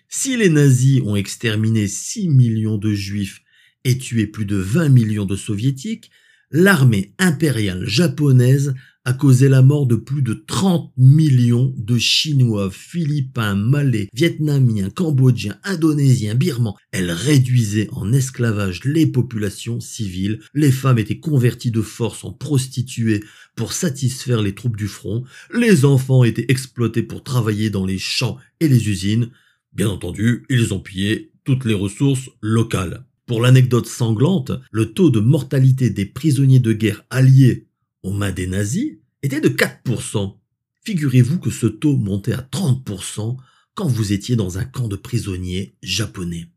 Si 0.09 0.37
les 0.37 0.49
nazis 0.49 1.01
ont 1.01 1.15
exterminé 1.15 1.87
6 1.87 2.29
millions 2.29 2.77
de 2.77 2.93
juifs 2.93 3.41
et 3.83 3.97
tué 3.97 4.25
plus 4.25 4.45
de 4.45 4.55
20 4.55 4.89
millions 4.89 5.25
de 5.25 5.35
soviétiques, 5.35 6.09
l'armée 6.51 7.13
impériale 7.19 7.85
japonaise 7.87 8.73
a 9.07 9.13
causé 9.13 9.47
la 9.47 9.61
mort 9.61 9.87
de 9.87 9.95
plus 9.95 10.21
de 10.21 10.33
30 10.33 10.91
millions 10.97 11.73
de 11.77 11.97
Chinois, 11.97 12.69
Philippins, 12.69 13.55
Malais, 13.55 14.09
Vietnamiens, 14.13 14.89
Cambodgiens, 14.89 15.57
Indonésiens, 15.63 16.35
Birmans. 16.35 16.75
Elle 16.91 17.11
réduisait 17.11 17.87
en 17.93 18.11
esclavage 18.11 18.83
les 18.83 19.07
populations 19.07 19.79
civiles. 19.79 20.41
Les 20.53 20.73
femmes 20.73 20.99
étaient 20.99 21.21
converties 21.21 21.71
de 21.71 21.81
force 21.81 22.25
en 22.25 22.33
prostituées 22.33 23.23
pour 23.55 23.71
satisfaire 23.71 24.41
les 24.41 24.55
troupes 24.55 24.75
du 24.75 24.89
front. 24.89 25.23
Les 25.53 25.85
enfants 25.85 26.25
étaient 26.25 26.51
exploités 26.51 27.01
pour 27.01 27.23
travailler 27.23 27.69
dans 27.69 27.85
les 27.85 27.99
champs 27.99 28.37
et 28.59 28.67
les 28.67 28.89
usines. 28.89 29.29
Bien 29.71 29.87
entendu, 29.87 30.43
ils 30.49 30.73
ont 30.73 30.81
pillé 30.81 31.31
toutes 31.45 31.63
les 31.63 31.73
ressources 31.73 32.29
locales. 32.41 33.05
Pour 33.27 33.41
l'anecdote 33.41 33.87
sanglante, 33.87 34.53
le 34.71 34.93
taux 34.93 35.09
de 35.09 35.19
mortalité 35.19 35.89
des 35.89 36.05
prisonniers 36.05 36.61
de 36.61 36.71
guerre 36.71 37.03
alliés 37.09 37.67
aux 38.01 38.13
mains 38.13 38.31
des 38.31 38.47
nazis 38.47 38.93
était 39.21 39.41
de 39.41 39.49
4%. 39.49 40.37
Figurez-vous 40.85 41.37
que 41.37 41.49
ce 41.49 41.67
taux 41.67 41.97
montait 41.97 42.31
à 42.31 42.47
30% 42.49 43.35
quand 43.75 43.87
vous 43.87 44.13
étiez 44.13 44.37
dans 44.37 44.57
un 44.57 44.63
camp 44.63 44.87
de 44.87 44.95
prisonniers 44.95 45.75
japonais. 45.83 46.47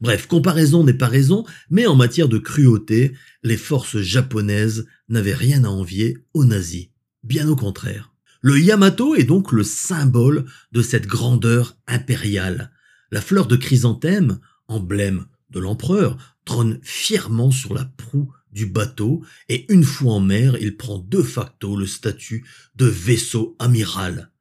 Bref, 0.00 0.26
comparaison 0.26 0.82
n'est 0.82 0.92
pas 0.92 1.06
raison, 1.06 1.44
mais 1.70 1.86
en 1.86 1.94
matière 1.94 2.28
de 2.28 2.38
cruauté, 2.38 3.12
les 3.44 3.56
forces 3.56 3.98
japonaises 3.98 4.88
n'avaient 5.08 5.34
rien 5.34 5.62
à 5.62 5.68
envier 5.68 6.18
aux 6.34 6.44
nazis. 6.44 6.88
Bien 7.22 7.48
au 7.48 7.54
contraire. 7.54 8.12
Le 8.40 8.58
Yamato 8.58 9.14
est 9.14 9.22
donc 9.22 9.52
le 9.52 9.62
symbole 9.62 10.46
de 10.72 10.82
cette 10.82 11.06
grandeur 11.06 11.76
impériale. 11.86 12.72
La 13.12 13.20
fleur 13.20 13.46
de 13.46 13.54
chrysanthème, 13.54 14.40
emblème 14.66 15.26
de 15.50 15.60
l'empereur 15.60 16.36
trône 16.44 16.78
fièrement 16.82 17.50
sur 17.50 17.74
la 17.74 17.84
proue 17.84 18.32
du 18.52 18.66
bateau 18.66 19.22
et 19.48 19.70
une 19.72 19.84
fois 19.84 20.14
en 20.14 20.20
mer, 20.20 20.56
il 20.60 20.76
prend 20.76 20.98
de 20.98 21.22
facto 21.22 21.76
le 21.76 21.86
statut 21.86 22.46
de 22.76 22.86
vaisseau 22.86 23.56
amiral. 23.58 24.32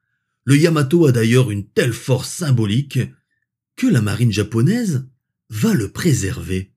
Le 0.45 0.57
Yamato 0.57 1.05
a 1.05 1.11
d'ailleurs 1.11 1.51
une 1.51 1.67
telle 1.67 1.93
force 1.93 2.29
symbolique 2.29 2.99
que 3.75 3.87
la 3.87 4.01
marine 4.01 4.31
japonaise 4.31 5.07
va 5.49 5.73
le 5.73 5.91
préserver. 5.91 6.73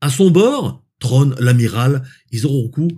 À 0.00 0.10
son 0.10 0.30
bord 0.30 0.84
trône 0.98 1.34
l'amiral 1.38 2.02
Isoroku 2.32 2.88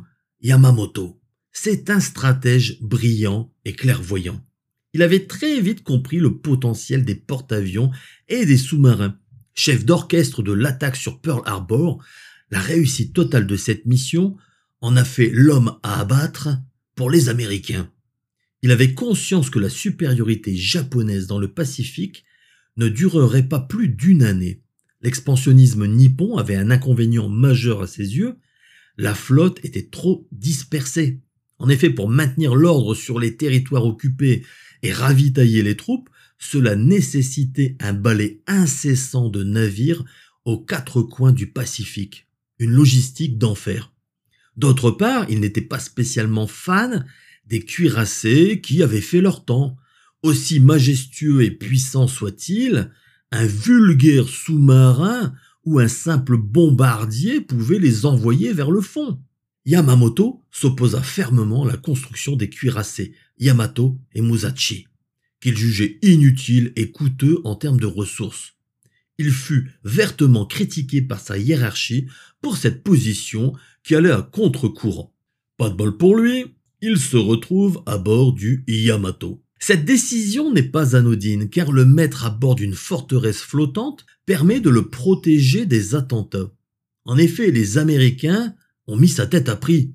Yamamoto. 0.40 1.20
C'est 1.52 1.90
un 1.90 2.00
stratège 2.00 2.78
brillant 2.80 3.52
et 3.64 3.72
clairvoyant. 3.72 4.44
Il 4.92 5.02
avait 5.02 5.26
très 5.26 5.60
vite 5.60 5.82
compris 5.82 6.18
le 6.18 6.38
potentiel 6.38 7.04
des 7.04 7.14
porte-avions 7.14 7.90
et 8.28 8.46
des 8.46 8.56
sous-marins 8.56 9.18
chef 9.60 9.84
d'orchestre 9.84 10.42
de 10.42 10.52
l'attaque 10.52 10.96
sur 10.96 11.20
Pearl 11.20 11.42
Harbor, 11.44 12.02
la 12.50 12.60
réussite 12.60 13.12
totale 13.12 13.46
de 13.46 13.56
cette 13.56 13.84
mission 13.84 14.38
en 14.80 14.96
a 14.96 15.04
fait 15.04 15.28
l'homme 15.30 15.78
à 15.82 16.00
abattre 16.00 16.48
pour 16.94 17.10
les 17.10 17.28
Américains. 17.28 17.90
Il 18.62 18.70
avait 18.70 18.94
conscience 18.94 19.50
que 19.50 19.58
la 19.58 19.68
supériorité 19.68 20.56
japonaise 20.56 21.26
dans 21.26 21.38
le 21.38 21.52
Pacifique 21.52 22.24
ne 22.78 22.88
durerait 22.88 23.48
pas 23.48 23.60
plus 23.60 23.88
d'une 23.88 24.22
année. 24.22 24.62
L'expansionnisme 25.02 25.86
nippon 25.86 26.38
avait 26.38 26.56
un 26.56 26.70
inconvénient 26.70 27.28
majeur 27.28 27.82
à 27.82 27.86
ses 27.86 28.16
yeux, 28.16 28.38
la 28.96 29.14
flotte 29.14 29.62
était 29.62 29.88
trop 29.90 30.26
dispersée. 30.32 31.20
En 31.58 31.68
effet, 31.68 31.90
pour 31.90 32.08
maintenir 32.08 32.54
l'ordre 32.54 32.94
sur 32.94 33.18
les 33.18 33.36
territoires 33.36 33.84
occupés 33.84 34.42
et 34.82 34.92
ravitailler 34.92 35.62
les 35.62 35.76
troupes, 35.76 36.08
cela 36.40 36.74
nécessitait 36.74 37.76
un 37.80 37.92
balai 37.92 38.42
incessant 38.48 39.28
de 39.28 39.44
navires 39.44 40.04
aux 40.44 40.58
quatre 40.58 41.02
coins 41.02 41.32
du 41.32 41.46
Pacifique, 41.46 42.26
une 42.58 42.72
logistique 42.72 43.38
d'enfer. 43.38 43.92
D'autre 44.56 44.90
part, 44.90 45.26
il 45.28 45.38
n'était 45.40 45.60
pas 45.60 45.78
spécialement 45.78 46.48
fan 46.48 47.06
des 47.46 47.60
cuirassés 47.60 48.60
qui 48.60 48.82
avaient 48.82 49.00
fait 49.00 49.20
leur 49.20 49.44
temps, 49.44 49.76
Aussi 50.22 50.60
majestueux 50.60 51.42
et 51.42 51.50
puissant 51.50 52.06
soit-il, 52.06 52.90
un 53.32 53.46
vulgaire 53.46 54.28
sous-marin 54.28 55.34
ou 55.64 55.78
un 55.78 55.88
simple 55.88 56.36
bombardier 56.36 57.40
pouvait 57.40 57.78
les 57.78 58.04
envoyer 58.04 58.52
vers 58.52 58.70
le 58.70 58.82
fond. 58.82 59.18
Yamamoto 59.64 60.44
s'opposa 60.50 61.02
fermement 61.02 61.64
à 61.64 61.68
la 61.68 61.76
construction 61.78 62.36
des 62.36 62.50
cuirassés 62.50 63.14
Yamato 63.38 63.98
et 64.12 64.20
Musashi, 64.20 64.86
qu'il 65.40 65.56
jugeait 65.56 65.98
inutiles 66.02 66.72
et 66.76 66.90
coûteux 66.90 67.40
en 67.44 67.54
termes 67.54 67.80
de 67.80 67.86
ressources. 67.86 68.54
Il 69.18 69.30
fut 69.30 69.70
vertement 69.84 70.46
critiqué 70.46 71.02
par 71.02 71.20
sa 71.20 71.36
hiérarchie 71.36 72.06
pour 72.40 72.56
cette 72.56 72.82
position 72.82 73.52
qui 73.82 73.94
allait 73.94 74.10
à 74.10 74.22
contre-courant. 74.22 75.14
Pas 75.56 75.68
de 75.68 75.74
bol 75.74 75.96
pour 75.96 76.16
lui, 76.16 76.46
il 76.80 76.98
se 76.98 77.16
retrouve 77.16 77.82
à 77.86 77.98
bord 77.98 78.32
du 78.32 78.64
Yamato. 78.66 79.42
Cette 79.58 79.84
décision 79.84 80.50
n'est 80.52 80.62
pas 80.62 80.96
anodine 80.96 81.50
car 81.50 81.70
le 81.70 81.84
mettre 81.84 82.24
à 82.24 82.30
bord 82.30 82.54
d'une 82.54 82.74
forteresse 82.74 83.42
flottante 83.42 84.06
permet 84.24 84.60
de 84.60 84.70
le 84.70 84.88
protéger 84.88 85.66
des 85.66 85.94
attentats. 85.94 86.50
En 87.04 87.18
effet, 87.18 87.50
les 87.50 87.76
Américains 87.76 88.54
ont 88.86 88.96
mis 88.96 89.08
sa 89.08 89.26
tête 89.26 89.50
à 89.50 89.56
prix. 89.56 89.92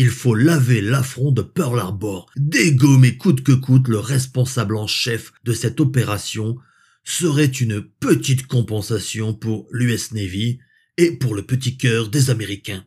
Il 0.00 0.10
faut 0.10 0.36
laver 0.36 0.80
l'affront 0.80 1.32
de 1.32 1.42
Pearl 1.42 1.76
Harbor, 1.76 2.30
dégommer 2.36 3.16
coûte 3.16 3.42
que 3.42 3.50
coûte 3.50 3.88
le 3.88 3.98
responsable 3.98 4.76
en 4.76 4.86
chef 4.86 5.32
de 5.42 5.52
cette 5.52 5.80
opération 5.80 6.56
serait 7.02 7.46
une 7.46 7.82
petite 7.82 8.46
compensation 8.46 9.34
pour 9.34 9.66
l'US 9.72 10.12
Navy 10.12 10.60
et 10.98 11.10
pour 11.10 11.34
le 11.34 11.42
petit 11.42 11.76
cœur 11.76 12.10
des 12.10 12.30
Américains. 12.30 12.84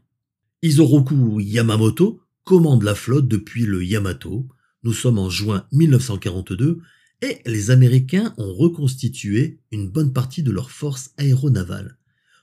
Isoroku 0.62 1.42
Yamamoto 1.42 2.22
commande 2.46 2.84
la 2.84 2.96
flotte 2.96 3.28
depuis 3.28 3.66
le 3.66 3.84
Yamato. 3.84 4.48
Nous 4.84 4.94
sommes 4.94 5.20
en 5.20 5.30
juin 5.30 5.68
1942 5.74 6.80
et 7.24 7.40
les 7.46 7.72
Américains 7.72 8.34
ont 8.38 8.54
reconstitué 8.54 9.60
une 9.74 9.90
bonne 9.90 10.14
partie 10.14 10.44
de 10.44 10.52
leur 10.52 10.72
force 10.72 11.12
aéronavale. 11.18 11.98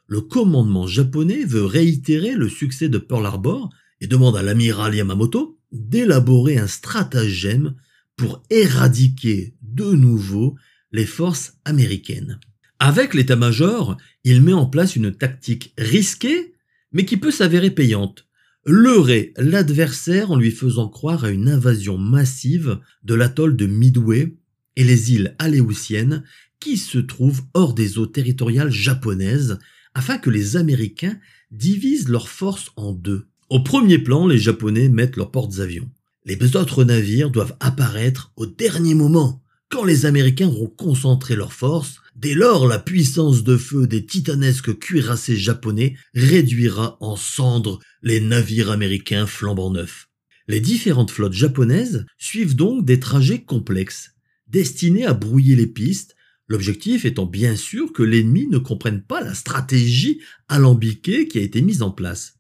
Le 0.09 0.21
commandement 0.21 0.87
japonais 0.87 1.47
veut 1.47 1.65
réitérer 1.65 2.35
le 2.35 2.51
succès 2.51 2.91
de 2.91 2.99
Pearl 2.99 3.25
Harbor 3.25 3.71
et 4.01 4.07
demande 4.07 4.37
à 4.37 4.43
l'amiral 4.43 4.95
Yamamoto 4.95 5.59
d'élaborer 5.73 6.59
un 6.59 6.67
stratagème 6.67 7.75
pour 8.17 8.43
éradiquer 8.51 9.55
de 9.63 9.93
nouveau 9.93 10.57
les 10.93 11.07
forces 11.07 11.55
américaines. 11.65 12.41
Avec 12.79 13.15
l'état-major, 13.15 13.97
il 14.25 14.43
met 14.43 14.53
en 14.53 14.67
place 14.67 14.97
une 14.97 15.13
tactique 15.13 15.73
risquée, 15.79 16.55
mais 16.93 17.05
qui 17.05 17.17
peut 17.17 17.31
s'avérer 17.31 17.71
payante. 17.71 18.27
Leurrer 18.65 19.33
l'adversaire 19.37 20.31
en 20.31 20.37
lui 20.37 20.51
faisant 20.51 20.89
croire 20.89 21.25
à 21.25 21.31
une 21.31 21.49
invasion 21.49 21.97
massive 21.97 22.79
de 23.03 23.15
l'atoll 23.15 23.57
de 23.57 23.67
Midway 23.67 24.37
et 24.77 24.85
les 24.85 25.13
îles 25.13 25.35
Aléoutiennes 25.39 26.25
qui 26.61 26.77
se 26.77 26.99
trouvent 26.99 27.43
hors 27.55 27.75
des 27.75 27.99
eaux 27.99 28.07
territoriales 28.07 28.71
japonaises 28.71 29.59
afin 29.95 30.19
que 30.19 30.31
les 30.31 30.57
Américains 30.57 31.19
divisent 31.51 32.09
leurs 32.09 32.29
forces 32.29 32.71
en 32.77 32.93
deux. 32.93 33.28
Au 33.51 33.61
premier 33.61 33.99
plan, 33.99 34.27
les 34.27 34.37
Japonais 34.37 34.91
mettent 34.91 35.17
leurs 35.17 35.31
portes-avions. 35.31 35.89
Les 36.27 36.57
autres 36.57 36.85
navires 36.85 37.31
doivent 37.31 37.57
apparaître 37.61 38.31
au 38.37 38.45
dernier 38.45 38.93
moment, 38.93 39.43
quand 39.71 39.85
les 39.85 40.05
Américains 40.05 40.49
auront 40.49 40.69
concentré 40.69 41.35
leurs 41.35 41.55
forces. 41.55 42.03
Dès 42.15 42.35
lors, 42.35 42.67
la 42.67 42.79
puissance 42.79 43.45
de 43.45 43.57
feu 43.57 43.87
des 43.87 44.05
titanesques 44.05 44.79
cuirassés 44.79 45.39
japonais 45.39 45.97
réduira 46.13 46.99
en 47.01 47.17
cendres 47.17 47.79
les 48.03 48.21
navires 48.21 48.71
américains 48.71 49.27
flambant 49.27 49.71
neufs. 49.71 50.11
Les 50.47 50.61
différentes 50.61 51.11
flottes 51.11 51.33
japonaises 51.33 52.05
suivent 52.19 52.57
donc 52.57 52.85
des 52.85 53.01
trajets 53.01 53.43
complexes, 53.43 54.11
destinés 54.47 55.07
à 55.07 55.15
brouiller 55.15 55.57
les 55.57 55.67
pistes, 55.67 56.17
l'objectif 56.49 57.07
étant 57.07 57.27
bien 57.27 57.57
sûr 57.57 57.95
que 57.95 58.03
l'ennemi 58.03 58.47
ne 58.47 58.59
comprenne 58.59 59.01
pas 59.03 59.23
la 59.23 59.35
stratégie 59.35 60.21
alambiquée 60.49 61.29
qui 61.29 61.39
a 61.39 61.43
été 61.43 61.63
mise 61.63 61.81
en 61.81 61.91
place. 61.91 62.38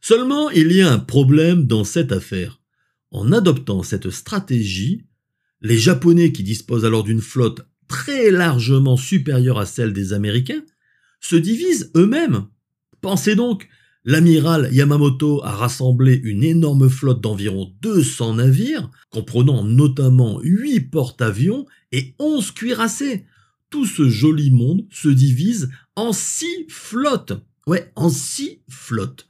Seulement, 0.00 0.50
il 0.50 0.72
y 0.72 0.82
a 0.82 0.92
un 0.92 0.98
problème 0.98 1.66
dans 1.66 1.84
cette 1.84 2.12
affaire. 2.12 2.60
En 3.10 3.32
adoptant 3.32 3.82
cette 3.82 4.10
stratégie, 4.10 5.04
les 5.60 5.78
Japonais 5.78 6.32
qui 6.32 6.42
disposent 6.42 6.84
alors 6.84 7.04
d'une 7.04 7.20
flotte 7.20 7.66
très 7.88 8.30
largement 8.30 8.96
supérieure 8.96 9.58
à 9.58 9.66
celle 9.66 9.92
des 9.92 10.12
Américains 10.12 10.62
se 11.20 11.36
divisent 11.36 11.90
eux-mêmes. 11.96 12.46
Pensez 13.00 13.34
donc, 13.34 13.68
l'amiral 14.04 14.68
Yamamoto 14.72 15.42
a 15.42 15.50
rassemblé 15.50 16.20
une 16.22 16.44
énorme 16.44 16.88
flotte 16.88 17.20
d'environ 17.20 17.72
200 17.80 18.34
navires, 18.34 18.90
comprenant 19.10 19.64
notamment 19.64 20.40
8 20.42 20.80
porte-avions 20.90 21.66
et 21.92 22.14
11 22.18 22.52
cuirassés. 22.52 23.24
Tout 23.70 23.86
ce 23.86 24.08
joli 24.08 24.50
monde 24.50 24.86
se 24.90 25.08
divise 25.08 25.70
en 25.96 26.12
6 26.12 26.66
flottes. 26.68 27.32
Ouais, 27.66 27.92
en 27.96 28.08
6 28.08 28.60
flottes. 28.68 29.27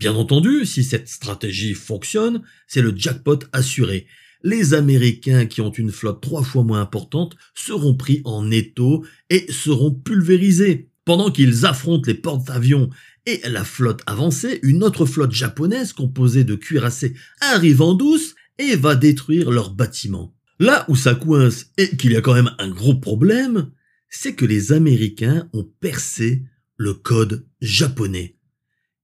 Bien 0.00 0.14
entendu, 0.14 0.64
si 0.64 0.82
cette 0.82 1.08
stratégie 1.08 1.74
fonctionne, 1.74 2.40
c'est 2.66 2.80
le 2.80 2.94
jackpot 2.96 3.40
assuré. 3.52 4.06
Les 4.42 4.72
Américains 4.72 5.44
qui 5.44 5.60
ont 5.60 5.72
une 5.72 5.92
flotte 5.92 6.22
trois 6.22 6.42
fois 6.42 6.64
moins 6.64 6.80
importante 6.80 7.36
seront 7.54 7.94
pris 7.94 8.22
en 8.24 8.50
étau 8.50 9.04
et 9.28 9.44
seront 9.52 9.92
pulvérisés. 9.92 10.88
Pendant 11.04 11.30
qu'ils 11.30 11.66
affrontent 11.66 12.06
les 12.06 12.14
porte-avions 12.14 12.88
et 13.26 13.42
la 13.46 13.62
flotte 13.62 14.00
avancée, 14.06 14.60
une 14.62 14.82
autre 14.84 15.04
flotte 15.04 15.32
japonaise 15.32 15.92
composée 15.92 16.44
de 16.44 16.54
cuirassés 16.54 17.12
arrive 17.42 17.82
en 17.82 17.92
douce 17.92 18.34
et 18.56 18.76
va 18.76 18.94
détruire 18.94 19.50
leurs 19.50 19.74
bâtiments. 19.74 20.34
Là 20.58 20.86
où 20.88 20.96
ça 20.96 21.14
coince 21.14 21.66
et 21.76 21.94
qu'il 21.98 22.12
y 22.12 22.16
a 22.16 22.22
quand 22.22 22.34
même 22.34 22.54
un 22.58 22.70
gros 22.70 22.94
problème, 22.94 23.70
c'est 24.08 24.34
que 24.34 24.46
les 24.46 24.72
Américains 24.72 25.50
ont 25.52 25.68
percé 25.78 26.42
le 26.78 26.94
code 26.94 27.46
japonais. 27.60 28.39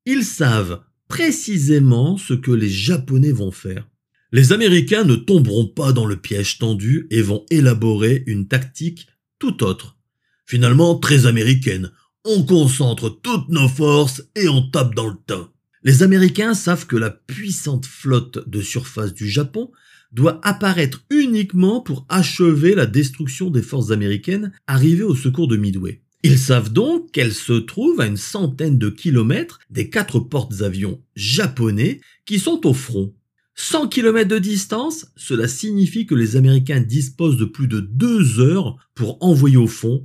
Ils 0.08 0.24
savent 0.24 0.82
précisément 1.08 2.16
ce 2.16 2.32
que 2.32 2.52
les 2.52 2.68
Japonais 2.68 3.32
vont 3.32 3.50
faire. 3.50 3.88
Les 4.30 4.52
Américains 4.52 5.02
ne 5.02 5.16
tomberont 5.16 5.66
pas 5.66 5.92
dans 5.92 6.06
le 6.06 6.16
piège 6.16 6.58
tendu 6.58 7.08
et 7.10 7.22
vont 7.22 7.44
élaborer 7.50 8.22
une 8.28 8.46
tactique 8.46 9.08
tout 9.40 9.64
autre. 9.64 9.98
Finalement 10.46 10.96
très 10.96 11.26
américaine. 11.26 11.90
On 12.24 12.44
concentre 12.44 13.08
toutes 13.08 13.48
nos 13.48 13.68
forces 13.68 14.22
et 14.36 14.48
on 14.48 14.70
tape 14.70 14.94
dans 14.94 15.08
le 15.08 15.16
tas. 15.26 15.52
Les 15.82 16.04
Américains 16.04 16.54
savent 16.54 16.86
que 16.86 16.96
la 16.96 17.10
puissante 17.10 17.86
flotte 17.86 18.48
de 18.48 18.60
surface 18.60 19.12
du 19.12 19.28
Japon 19.28 19.72
doit 20.12 20.40
apparaître 20.44 21.04
uniquement 21.10 21.80
pour 21.80 22.06
achever 22.08 22.76
la 22.76 22.86
destruction 22.86 23.50
des 23.50 23.62
forces 23.62 23.90
américaines 23.90 24.52
arrivées 24.68 25.02
au 25.02 25.16
secours 25.16 25.48
de 25.48 25.56
Midway. 25.56 26.02
Ils 26.28 26.40
savent 26.40 26.72
donc 26.72 27.12
qu'elle 27.12 27.32
se 27.32 27.52
trouve 27.52 28.00
à 28.00 28.06
une 28.08 28.16
centaine 28.16 28.78
de 28.78 28.90
kilomètres 28.90 29.60
des 29.70 29.88
quatre 29.90 30.18
portes-avions 30.18 31.00
japonais 31.14 32.00
qui 32.24 32.40
sont 32.40 32.66
au 32.66 32.74
front. 32.74 33.14
100 33.54 33.86
kilomètres 33.86 34.30
de 34.30 34.40
distance, 34.40 35.06
cela 35.14 35.46
signifie 35.46 36.04
que 36.04 36.16
les 36.16 36.34
Américains 36.34 36.80
disposent 36.80 37.36
de 37.36 37.44
plus 37.44 37.68
de 37.68 37.78
deux 37.78 38.40
heures 38.40 38.76
pour 38.96 39.24
envoyer 39.24 39.56
au 39.56 39.68
fond 39.68 40.02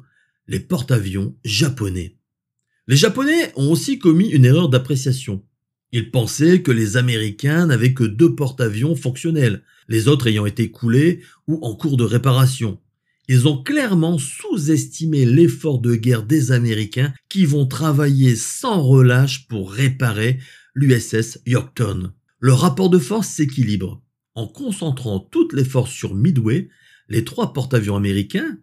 les 0.47 0.59
porte-avions 0.59 1.35
japonais. 1.43 2.17
Les 2.85 2.97
Japonais 2.97 3.51
ont 3.55 3.71
aussi 3.71 3.97
commis 3.97 4.29
une 4.29 4.45
erreur 4.45 4.69
d'appréciation. 4.69 5.43
Ils 5.91 6.11
pensaient 6.11 6.61
que 6.61 6.71
les 6.71 6.97
Américains 6.97 7.65
n'avaient 7.65 7.95
que 7.95 8.03
deux 8.03 8.35
porte-avions 8.35 8.95
fonctionnels, 8.95 9.63
les 9.87 10.07
autres 10.07 10.27
ayant 10.27 10.45
été 10.45 10.69
coulés 10.69 11.21
ou 11.47 11.57
en 11.65 11.73
cours 11.73 11.97
de 11.97 12.03
réparation. 12.03 12.79
Ils 13.33 13.47
ont 13.47 13.63
clairement 13.63 14.17
sous-estimé 14.17 15.23
l'effort 15.23 15.79
de 15.79 15.95
guerre 15.95 16.23
des 16.23 16.51
Américains 16.51 17.13
qui 17.29 17.45
vont 17.45 17.65
travailler 17.65 18.35
sans 18.35 18.83
relâche 18.83 19.47
pour 19.47 19.71
réparer 19.71 20.39
l'USS 20.75 21.39
Yorktown. 21.45 22.11
Le 22.39 22.51
rapport 22.51 22.89
de 22.89 22.99
force 22.99 23.29
s'équilibre. 23.29 24.03
En 24.35 24.47
concentrant 24.47 25.21
toutes 25.21 25.53
les 25.53 25.63
forces 25.63 25.93
sur 25.93 26.13
Midway, 26.13 26.67
les 27.07 27.23
trois 27.23 27.53
porte-avions 27.53 27.95
américains, 27.95 28.57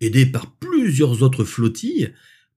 aidés 0.00 0.24
par 0.24 0.56
plusieurs 0.56 1.22
autres 1.22 1.44
flottilles, 1.44 2.14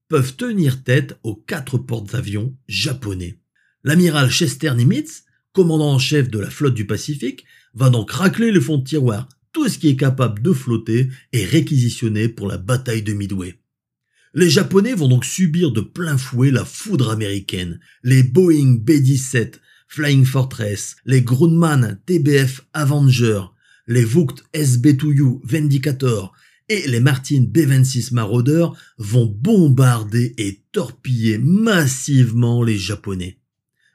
peuvent 0.08 0.38
tenir 0.38 0.86
tête 0.86 1.20
aux 1.24 1.36
quatre 1.36 1.78
porte-avions 1.78 2.56
japonais. 2.70 3.42
L'amiral 3.84 4.32
Chester 4.32 4.74
Nimitz, 4.74 5.26
commandant 5.52 5.96
en 5.96 6.00
chef 6.00 6.30
de 6.30 6.40
la 6.40 6.50
flotte 6.50 6.76
du 6.76 6.88
Pacifique, 6.88 7.44
va 7.74 7.90
donc 7.90 8.10
racler 8.10 8.54
le 8.54 8.62
fond 8.62 8.78
de 8.78 8.86
tiroir 8.86 9.28
tout 9.58 9.70
ce 9.70 9.80
qui 9.80 9.88
est 9.88 9.96
capable 9.96 10.44
de 10.44 10.54
flotter 10.54 11.10
est 11.34 11.44
réquisitionné 11.44 12.30
pour 12.30 12.48
la 12.48 12.60
bataille 12.60 13.02
de 13.02 13.14
Midway. 13.14 13.56
Les 14.36 14.52
Japonais 14.52 14.94
vont 14.94 15.08
donc 15.08 15.26
subir 15.26 15.72
de 15.72 15.82
plein 15.82 16.16
fouet 16.16 16.52
la 16.52 16.64
foudre 16.64 17.10
américaine. 17.10 17.80
Les 18.04 18.22
Boeing 18.22 18.76
B-17, 18.76 19.54
Flying 19.88 20.26
Fortress, 20.26 20.96
les 21.06 21.24
Grumman 21.24 22.00
TBF 22.06 22.68
Avenger, 22.74 23.46
les 23.88 24.04
Vought 24.04 24.44
SB-2U 24.54 25.40
Vindicator 25.44 26.34
et 26.70 26.88
les 26.88 27.00
Martin 27.00 27.44
B-26 27.48 28.14
Marauder 28.14 28.68
vont 29.00 29.26
bombarder 29.26 30.36
et 30.38 30.62
torpiller 30.72 31.40
massivement 31.40 32.62
les 32.62 32.78
Japonais. 32.78 33.40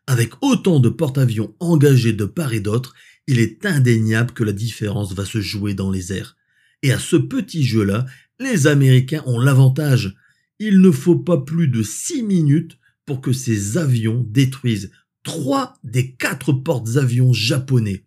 Avec 0.09 0.33
autant 0.41 0.81
de 0.81 0.89
porte-avions 0.89 1.55
engagés 1.61 2.13
de 2.13 2.25
part 2.25 2.53
et 2.53 2.59
d'autre, 2.59 2.95
il 3.27 3.39
est 3.39 3.67
indéniable 3.67 4.33
que 4.33 4.45
la 4.45 4.53
différence 4.53 5.15
va 5.15 5.25
se 5.25 5.41
jouer 5.41 5.75
dans 5.75 5.91
les 5.91 6.13
airs. 6.13 6.37
Et 6.83 6.93
à 6.93 6.99
ce 6.99 7.17
petit 7.17 7.65
jeu-là, 7.65 8.07
les 8.41 8.67
Américains 8.67 9.23
ont 9.27 9.39
l'avantage. 9.39 10.15
Il 10.59 10.81
ne 10.81 10.91
faut 10.91 11.19
pas 11.19 11.39
plus 11.39 11.69
de 11.69 11.83
six 11.83 12.23
minutes 12.23 12.79
pour 13.07 13.21
que 13.21 13.33
ces 13.33 13.79
avions 13.79 14.27
détruisent 14.29 14.91
trois 15.23 15.75
des 15.85 16.13
quatre 16.13 16.53
portes-avions 16.53 17.33
japonais. 17.33 18.05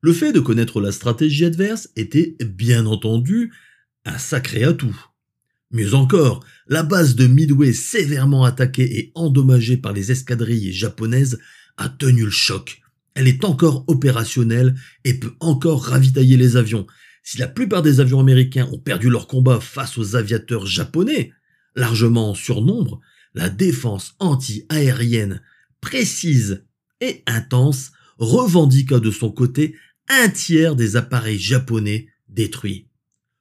Le 0.00 0.12
fait 0.12 0.32
de 0.32 0.40
connaître 0.40 0.80
la 0.80 0.92
stratégie 0.92 1.44
adverse 1.44 1.90
était 1.96 2.36
bien 2.40 2.86
entendu 2.86 3.52
un 4.04 4.18
sacré 4.18 4.64
atout. 4.64 4.96
Mieux 5.72 5.94
encore, 5.94 6.44
la 6.68 6.82
base 6.82 7.16
de 7.16 7.26
Midway 7.26 7.72
sévèrement 7.72 8.44
attaquée 8.44 8.98
et 8.98 9.12
endommagée 9.14 9.76
par 9.76 9.92
les 9.92 10.12
escadrilles 10.12 10.72
japonaises 10.72 11.40
a 11.76 11.88
tenu 11.88 12.24
le 12.24 12.30
choc. 12.30 12.82
Elle 13.16 13.28
est 13.28 13.44
encore 13.44 13.82
opérationnelle 13.86 14.74
et 15.04 15.14
peut 15.14 15.34
encore 15.40 15.82
ravitailler 15.86 16.36
les 16.36 16.58
avions. 16.58 16.86
Si 17.22 17.38
la 17.38 17.48
plupart 17.48 17.80
des 17.80 18.00
avions 18.00 18.20
américains 18.20 18.68
ont 18.70 18.78
perdu 18.78 19.08
leur 19.08 19.26
combat 19.26 19.58
face 19.58 19.96
aux 19.96 20.16
aviateurs 20.16 20.66
japonais, 20.66 21.32
largement 21.74 22.30
en 22.30 22.34
surnombre, 22.34 23.00
la 23.32 23.48
défense 23.48 24.14
anti-aérienne 24.18 25.40
précise 25.80 26.66
et 27.00 27.22
intense 27.26 27.92
revendiqua 28.18 29.00
de 29.00 29.10
son 29.10 29.32
côté 29.32 29.74
un 30.08 30.28
tiers 30.28 30.76
des 30.76 30.96
appareils 30.96 31.38
japonais 31.38 32.08
détruits. 32.28 32.90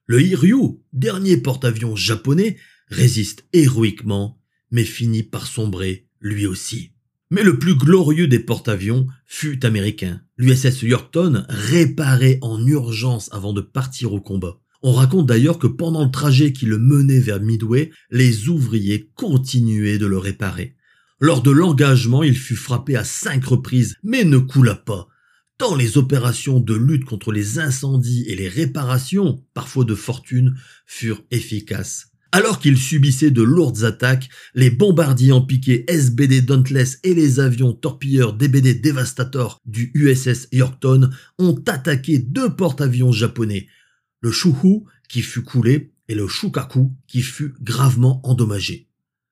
Le 0.05 0.21
Hiryu, 0.21 0.79
dernier 0.93 1.35
porte-avions 1.35 1.97
japonais, 1.97 2.57
résiste 2.87 3.45
héroïquement, 3.51 4.41
mais 4.71 4.85
finit 4.85 5.23
par 5.23 5.47
sombrer 5.47 6.07
lui 6.21 6.47
aussi. 6.47 6.94
Mais 7.31 7.43
le 7.43 7.57
plus 7.57 7.75
glorieux 7.75 8.27
des 8.27 8.39
porte-avions 8.39 9.07
fut 9.25 9.65
américain. 9.65 10.21
L'USS 10.37 10.83
Yorkton, 10.83 11.45
réparé 11.49 12.37
en 12.41 12.65
urgence 12.65 13.29
avant 13.33 13.53
de 13.53 13.61
partir 13.61 14.13
au 14.13 14.21
combat. 14.21 14.59
On 14.83 14.93
raconte 14.93 15.25
d'ailleurs 15.25 15.57
que 15.57 15.65
pendant 15.65 16.05
le 16.05 16.11
trajet 16.11 16.53
qui 16.53 16.67
le 16.67 16.77
menait 16.77 17.19
vers 17.19 17.41
Midway, 17.41 17.91
les 18.11 18.49
ouvriers 18.49 19.09
continuaient 19.15 19.97
de 19.97 20.05
le 20.05 20.19
réparer. 20.19 20.75
Lors 21.19 21.41
de 21.41 21.49
l'engagement, 21.49 22.21
il 22.21 22.37
fut 22.37 22.55
frappé 22.55 22.95
à 22.95 23.03
cinq 23.03 23.45
reprises, 23.45 23.95
mais 24.03 24.23
ne 24.23 24.37
coula 24.37 24.75
pas, 24.75 25.07
tant 25.57 25.75
les 25.75 25.97
opérations 25.97 26.59
de 26.59 26.75
lutte 26.75 27.05
contre 27.05 27.31
les 27.31 27.57
incendies 27.57 28.25
et 28.27 28.35
les 28.35 28.49
réparations, 28.49 29.43
parfois 29.53 29.85
de 29.85 29.95
fortune, 29.95 30.55
furent 30.85 31.23
efficaces. 31.31 32.11
Alors 32.35 32.59
qu'il 32.59 32.77
subissait 32.77 33.31
de 33.31 33.41
lourdes 33.41 33.85
attaques, 33.85 34.27
les 34.55 34.69
bombardiers 34.69 35.31
en 35.31 35.39
piqué 35.39 35.85
SBD 35.87 36.41
Dauntless 36.41 36.99
et 37.05 37.13
les 37.13 37.39
avions 37.39 37.71
torpilleurs 37.71 38.33
DBD 38.33 38.81
Devastator 38.81 39.61
du 39.65 39.89
USS 39.93 40.49
Yorkton 40.51 41.11
ont 41.39 41.63
attaqué 41.65 42.19
deux 42.19 42.53
porte-avions 42.53 43.13
japonais, 43.13 43.67
le 44.19 44.33
Shuhu 44.33 44.81
qui 45.07 45.21
fut 45.21 45.43
coulé 45.43 45.93
et 46.09 46.13
le 46.13 46.27
Shukaku 46.27 46.91
qui 47.07 47.21
fut 47.21 47.53
gravement 47.61 48.19
endommagé. 48.27 48.89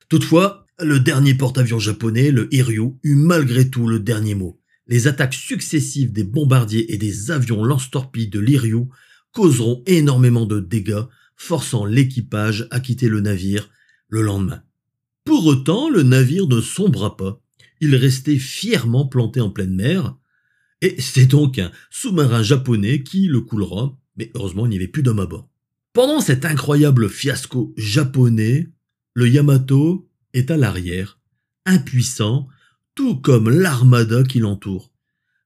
Toutefois, 0.07 0.65
le 0.79 1.01
dernier 1.01 1.33
porte-avions 1.33 1.79
japonais, 1.79 2.31
le 2.31 2.47
Hiryu, 2.53 2.93
eut 3.03 3.15
malgré 3.15 3.69
tout 3.69 3.85
le 3.85 3.99
dernier 3.99 4.33
mot 4.33 4.61
les 4.87 5.07
attaques 5.07 5.33
successives 5.33 6.13
des 6.13 6.23
bombardiers 6.23 6.93
et 6.93 6.97
des 6.97 7.31
avions 7.31 7.65
lance-torpilles 7.65 8.29
de 8.29 8.39
l'Iryu 8.39 8.85
causeront 9.33 9.83
énormément 9.87 10.45
de 10.45 10.59
dégâts, 10.59 11.03
forçant 11.43 11.85
l'équipage 11.85 12.67
à 12.71 12.79
quitter 12.79 13.09
le 13.09 13.19
navire 13.21 13.69
le 14.07 14.21
lendemain. 14.21 14.63
Pour 15.25 15.45
autant, 15.45 15.89
le 15.89 16.03
navire 16.03 16.47
ne 16.47 16.61
sombra 16.61 17.17
pas. 17.17 17.41
Il 17.81 17.95
restait 17.95 18.37
fièrement 18.37 19.05
planté 19.05 19.41
en 19.41 19.49
pleine 19.49 19.75
mer, 19.75 20.15
et 20.81 20.95
c'est 20.99 21.25
donc 21.25 21.59
un 21.59 21.71
sous-marin 21.89 22.43
japonais 22.43 23.03
qui 23.03 23.27
le 23.27 23.41
coulera, 23.41 23.97
mais 24.17 24.31
heureusement 24.35 24.65
il 24.65 24.69
n'y 24.69 24.75
avait 24.77 24.87
plus 24.87 25.03
d'hommes 25.03 25.19
à 25.19 25.25
bord. 25.25 25.49
Pendant 25.91 26.21
cet 26.21 26.45
incroyable 26.45 27.09
fiasco 27.09 27.73
japonais, 27.77 28.69
le 29.13 29.29
Yamato 29.29 30.09
est 30.33 30.49
à 30.49 30.57
l'arrière, 30.57 31.19
impuissant, 31.65 32.47
tout 32.95 33.17
comme 33.17 33.49
l'armada 33.49 34.23
qui 34.23 34.39
l'entoure. 34.39 34.91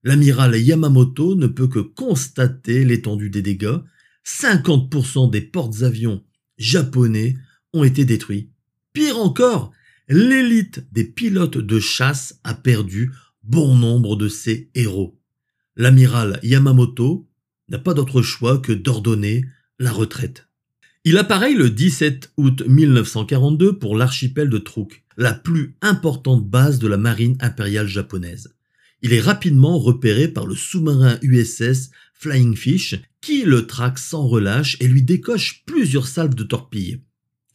L'amiral 0.04 0.56
Yamamoto 0.56 1.36
ne 1.36 1.48
peut 1.48 1.68
que 1.68 1.80
constater 1.80 2.86
l'étendue 2.86 3.30
des 3.30 3.42
dégâts. 3.42 3.80
50% 4.28 5.32
des 5.32 5.42
portes-avions 5.42 6.22
japonais 6.58 7.38
ont 7.74 7.86
été 7.86 8.04
détruits. 8.04 8.50
Pire 8.92 9.18
encore, 9.18 9.72
l'élite 10.10 10.86
des 10.92 11.06
pilotes 11.06 11.58
de 11.58 11.80
chasse 11.80 12.40
a 12.44 12.54
perdu 12.54 13.14
bon 13.44 13.76
nombre 13.76 14.18
de 14.18 14.28
ses 14.28 14.70
héros. 14.76 15.18
L'amiral 15.78 16.40
Yamamoto 16.44 17.30
n'a 17.70 17.80
pas 17.80 17.94
d'autre 17.94 18.22
choix 18.22 18.58
que 18.58 18.74
d'ordonner 18.74 19.46
la 19.80 19.92
retraite. 19.92 20.48
Il 21.06 21.18
apparaît 21.18 21.54
le 21.54 21.70
17 21.70 22.34
août 22.36 22.64
1942 22.68 23.80
pour 23.80 23.96
l'archipel 23.96 24.50
de 24.50 24.58
Truk 24.58 25.06
la 25.16 25.34
plus 25.34 25.78
importante 25.82 26.46
base 26.46 26.80
de 26.80 26.88
la 26.88 26.98
marine 26.98 27.38
impériale 27.40 27.88
japonaise. 27.88 28.57
Il 29.02 29.14
est 29.14 29.20
rapidement 29.20 29.78
repéré 29.78 30.28
par 30.28 30.48
le 30.48 30.56
sous-marin 30.56 31.20
USS 31.22 31.92
Flying 32.14 32.56
Fish 32.56 32.96
qui 33.22 33.44
le 33.44 33.68
traque 33.68 34.00
sans 34.00 34.28
relâche 34.28 34.78
et 34.80 34.88
lui 34.88 35.04
décoche 35.04 35.64
plusieurs 35.66 36.08
salves 36.08 36.36
de 36.36 36.44
torpilles. 36.44 37.02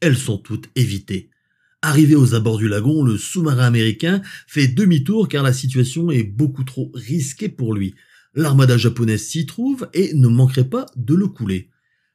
Elles 0.01 0.17
sont 0.17 0.39
toutes 0.39 0.69
évitées. 0.77 1.31
Arrivé 1.83 2.15
aux 2.15 2.35
abords 2.35 2.59
du 2.59 2.69
lagon, 2.69 3.03
le 3.03 3.19
sous-marin 3.19 3.67
américain 3.67 4.23
fait 4.47 4.69
demi-tour 4.69 5.29
car 5.29 5.43
la 5.43 5.53
situation 5.53 6.11
est 6.13 6.23
beaucoup 6.23 6.63
trop 6.63 6.93
risquée 6.95 7.49
pour 7.49 7.75
lui. 7.75 7.95
L'armada 8.35 8.79
japonaise 8.79 9.27
s'y 9.27 9.47
trouve 9.47 9.89
et 9.93 10.15
ne 10.15 10.29
manquerait 10.29 10.69
pas 10.69 10.87
de 10.97 11.15
le 11.15 11.27
couler. 11.27 11.71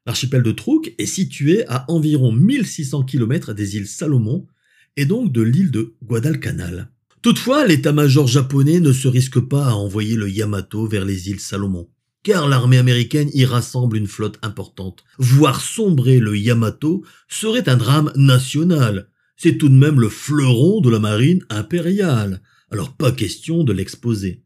L'archipel 0.05 0.41
de 0.41 0.53
Truk 0.53 0.95
est 0.97 1.05
situé 1.05 1.67
à 1.67 1.83
environ 1.91 2.31
1600 2.31 3.03
km 3.03 3.53
des 3.53 3.75
îles 3.75 3.87
Salomon, 3.87 4.47
et 4.95 5.05
donc 5.05 5.31
de 5.31 5.41
l'île 5.41 5.69
de 5.69 5.95
Guadalcanal. 6.01 6.89
Toutefois, 7.27 7.67
l'état-major 7.67 8.25
japonais 8.25 8.79
ne 8.79 8.93
se 8.93 9.09
risque 9.09 9.41
pas 9.41 9.67
à 9.67 9.73
envoyer 9.73 10.15
le 10.15 10.29
Yamato 10.29 10.87
vers 10.87 11.03
les 11.03 11.29
îles 11.29 11.41
Salomon, 11.41 11.89
car 12.23 12.47
l'armée 12.47 12.77
américaine 12.77 13.29
y 13.33 13.43
rassemble 13.43 13.97
une 13.97 14.07
flotte 14.07 14.39
importante. 14.43 15.03
Voir 15.17 15.59
sombrer 15.59 16.19
le 16.19 16.37
Yamato 16.37 17.03
serait 17.27 17.67
un 17.67 17.75
drame 17.75 18.13
national. 18.15 19.09
C'est 19.35 19.57
tout 19.57 19.67
de 19.67 19.73
même 19.73 19.99
le 19.99 20.07
fleuron 20.07 20.79
de 20.79 20.89
la 20.89 20.99
marine 20.99 21.43
impériale, 21.49 22.41
alors 22.71 22.95
pas 22.95 23.11
question 23.11 23.65
de 23.65 23.73
l'exposer. 23.73 24.45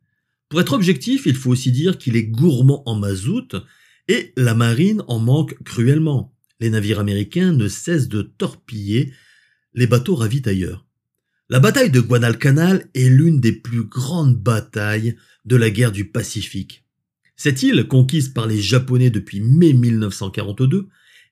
Pour 0.49 0.59
être 0.59 0.73
objectif, 0.73 1.27
il 1.27 1.35
faut 1.35 1.51
aussi 1.51 1.71
dire 1.71 1.99
qu'il 1.99 2.15
est 2.15 2.25
gourmand 2.25 2.81
en 2.87 2.95
mazout, 2.95 3.57
et 4.07 4.33
la 4.37 4.55
marine 4.55 5.03
en 5.07 5.19
manque 5.19 5.55
cruellement. 5.65 6.35
Les 6.59 6.71
navires 6.71 6.99
américains 6.99 7.51
ne 7.51 7.67
cessent 7.67 8.09
de 8.09 8.23
torpiller 8.23 9.13
les 9.75 9.85
bateaux 9.85 10.15
ravitailleurs. 10.15 10.87
La 11.51 11.59
bataille 11.59 11.91
de 11.91 11.99
Guadalcanal 11.99 12.87
est 12.93 13.09
l'une 13.09 13.41
des 13.41 13.51
plus 13.51 13.83
grandes 13.83 14.37
batailles 14.37 15.17
de 15.43 15.57
la 15.57 15.69
guerre 15.69 15.91
du 15.91 16.05
Pacifique. 16.05 16.85
Cette 17.35 17.61
île, 17.61 17.89
conquise 17.89 18.29
par 18.29 18.47
les 18.47 18.61
Japonais 18.61 19.09
depuis 19.09 19.41
mai 19.41 19.73
1942, 19.73 20.87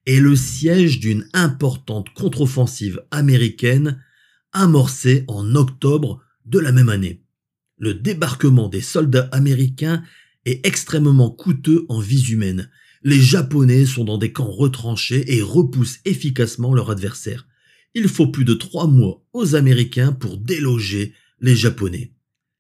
est 0.05 0.19
le 0.19 0.36
siège 0.36 0.99
d'une 0.99 1.25
importante 1.32 2.10
contre-offensive 2.10 3.01
américaine 3.12 4.03
amorcée 4.51 5.23
en 5.29 5.55
octobre 5.55 6.21
de 6.45 6.60
la 6.60 6.73
même 6.73 6.89
année. 6.89 7.23
Le 7.77 7.93
débarquement 7.93 8.67
des 8.67 8.82
soldats 8.82 9.29
américains 9.32 10.03
est 10.43 10.67
extrêmement 10.67 11.32
coûteux 11.32 11.86
en 11.88 12.01
vies 12.01 12.34
humaines. 12.34 12.69
Les 13.03 13.21
Japonais 13.21 13.86
sont 13.86 14.03
dans 14.03 14.17
des 14.17 14.34
camps 14.34 14.51
retranchés 14.51 15.38
et 15.38 15.41
repoussent 15.41 16.01
efficacement 16.03 16.73
leurs 16.73 16.91
adversaires 16.91 17.47
il 17.93 18.08
faut 18.08 18.28
plus 18.28 18.45
de 18.45 18.54
trois 18.54 18.88
mois 18.88 19.25
aux 19.34 19.56
Américains 19.56 20.12
pour 20.12 20.38
déloger 20.38 21.13
les 21.39 21.56
Japonais. 21.56 22.13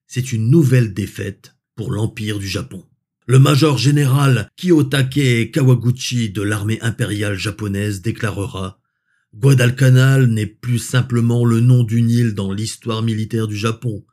C'est 0.07 0.31
une 0.31 0.49
nouvelle 0.49 0.93
défaite 0.93 1.55
pour 1.75 1.91
l'Empire 1.91 2.39
du 2.39 2.47
Japon. 2.47 2.85
Le 3.27 3.37
major 3.37 3.77
général 3.77 4.49
Kiyotake 4.57 5.51
Kawaguchi 5.51 6.31
de 6.31 6.41
l'armée 6.41 6.81
impériale 6.81 7.37
japonaise 7.37 8.01
déclarera 8.01 8.79
Guadalcanal 9.35 10.25
n'est 10.25 10.47
plus 10.47 10.79
simplement 10.79 11.45
le 11.45 11.59
nom 11.59 11.83
d'une 11.83 12.09
île 12.09 12.33
dans 12.33 12.51
l'histoire 12.51 13.03
militaire 13.03 13.47
du 13.47 13.55
Japon, 13.55 14.03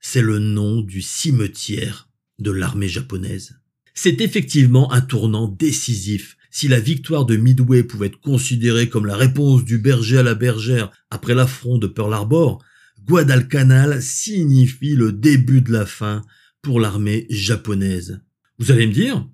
c'est 0.00 0.20
le 0.20 0.38
nom 0.38 0.82
du 0.82 1.00
cimetière 1.00 2.10
de 2.38 2.50
l'armée 2.50 2.88
japonaise. 2.88 3.58
C'est 3.94 4.20
effectivement 4.20 4.92
un 4.92 5.00
tournant 5.00 5.48
décisif 5.48 6.36
si 6.50 6.68
la 6.68 6.80
victoire 6.80 7.24
de 7.24 7.36
Midway 7.36 7.84
pouvait 7.84 8.08
être 8.08 8.20
considérée 8.20 8.88
comme 8.88 9.06
la 9.06 9.16
réponse 9.16 9.64
du 9.64 9.78
berger 9.78 10.18
à 10.18 10.22
la 10.22 10.34
bergère 10.34 10.90
après 11.10 11.34
l'affront 11.34 11.78
de 11.78 11.86
Pearl 11.86 12.12
Harbor, 12.12 12.62
Guadalcanal 13.04 14.02
signifie 14.02 14.94
le 14.94 15.12
début 15.12 15.62
de 15.62 15.72
la 15.72 15.86
fin 15.86 16.22
pour 16.62 16.80
l'armée 16.80 17.26
japonaise. 17.30 18.20
Vous 18.58 18.70
allez 18.70 18.86
me 18.86 18.92
dire, 18.92 19.26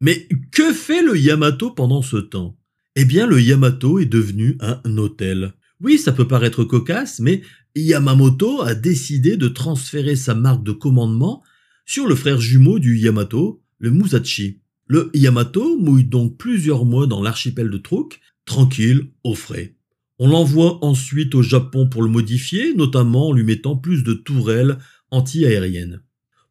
mais 0.00 0.28
que 0.52 0.72
fait 0.72 1.02
le 1.02 1.16
Yamato 1.16 1.70
pendant 1.70 2.02
ce 2.02 2.18
temps? 2.18 2.58
Eh 2.96 3.04
bien, 3.04 3.26
le 3.26 3.40
Yamato 3.40 3.98
est 3.98 4.06
devenu 4.06 4.58
un 4.60 4.96
hôtel. 4.96 5.54
Oui, 5.80 5.98
ça 5.98 6.12
peut 6.12 6.26
paraître 6.26 6.64
cocasse, 6.64 7.20
mais 7.20 7.42
Yamamoto 7.76 8.62
a 8.62 8.74
décidé 8.74 9.36
de 9.36 9.48
transférer 9.48 10.16
sa 10.16 10.34
marque 10.34 10.64
de 10.64 10.72
commandement 10.72 11.42
sur 11.86 12.06
le 12.06 12.16
frère 12.16 12.40
jumeau 12.40 12.78
du 12.78 12.98
Yamato, 12.98 13.62
le 13.78 13.90
Musashi. 13.90 14.60
Le 14.90 15.10
Yamato 15.12 15.76
mouille 15.76 16.04
donc 16.04 16.38
plusieurs 16.38 16.86
mois 16.86 17.06
dans 17.06 17.22
l'archipel 17.22 17.68
de 17.68 17.76
Truk, 17.76 18.20
tranquille, 18.46 19.10
au 19.22 19.34
frais. 19.34 19.74
On 20.18 20.28
l'envoie 20.28 20.82
ensuite 20.82 21.34
au 21.34 21.42
Japon 21.42 21.90
pour 21.90 22.02
le 22.02 22.08
modifier, 22.08 22.74
notamment 22.74 23.28
en 23.28 23.32
lui 23.32 23.44
mettant 23.44 23.76
plus 23.76 24.02
de 24.02 24.14
tourelles 24.14 24.78
anti-aériennes. 25.10 26.00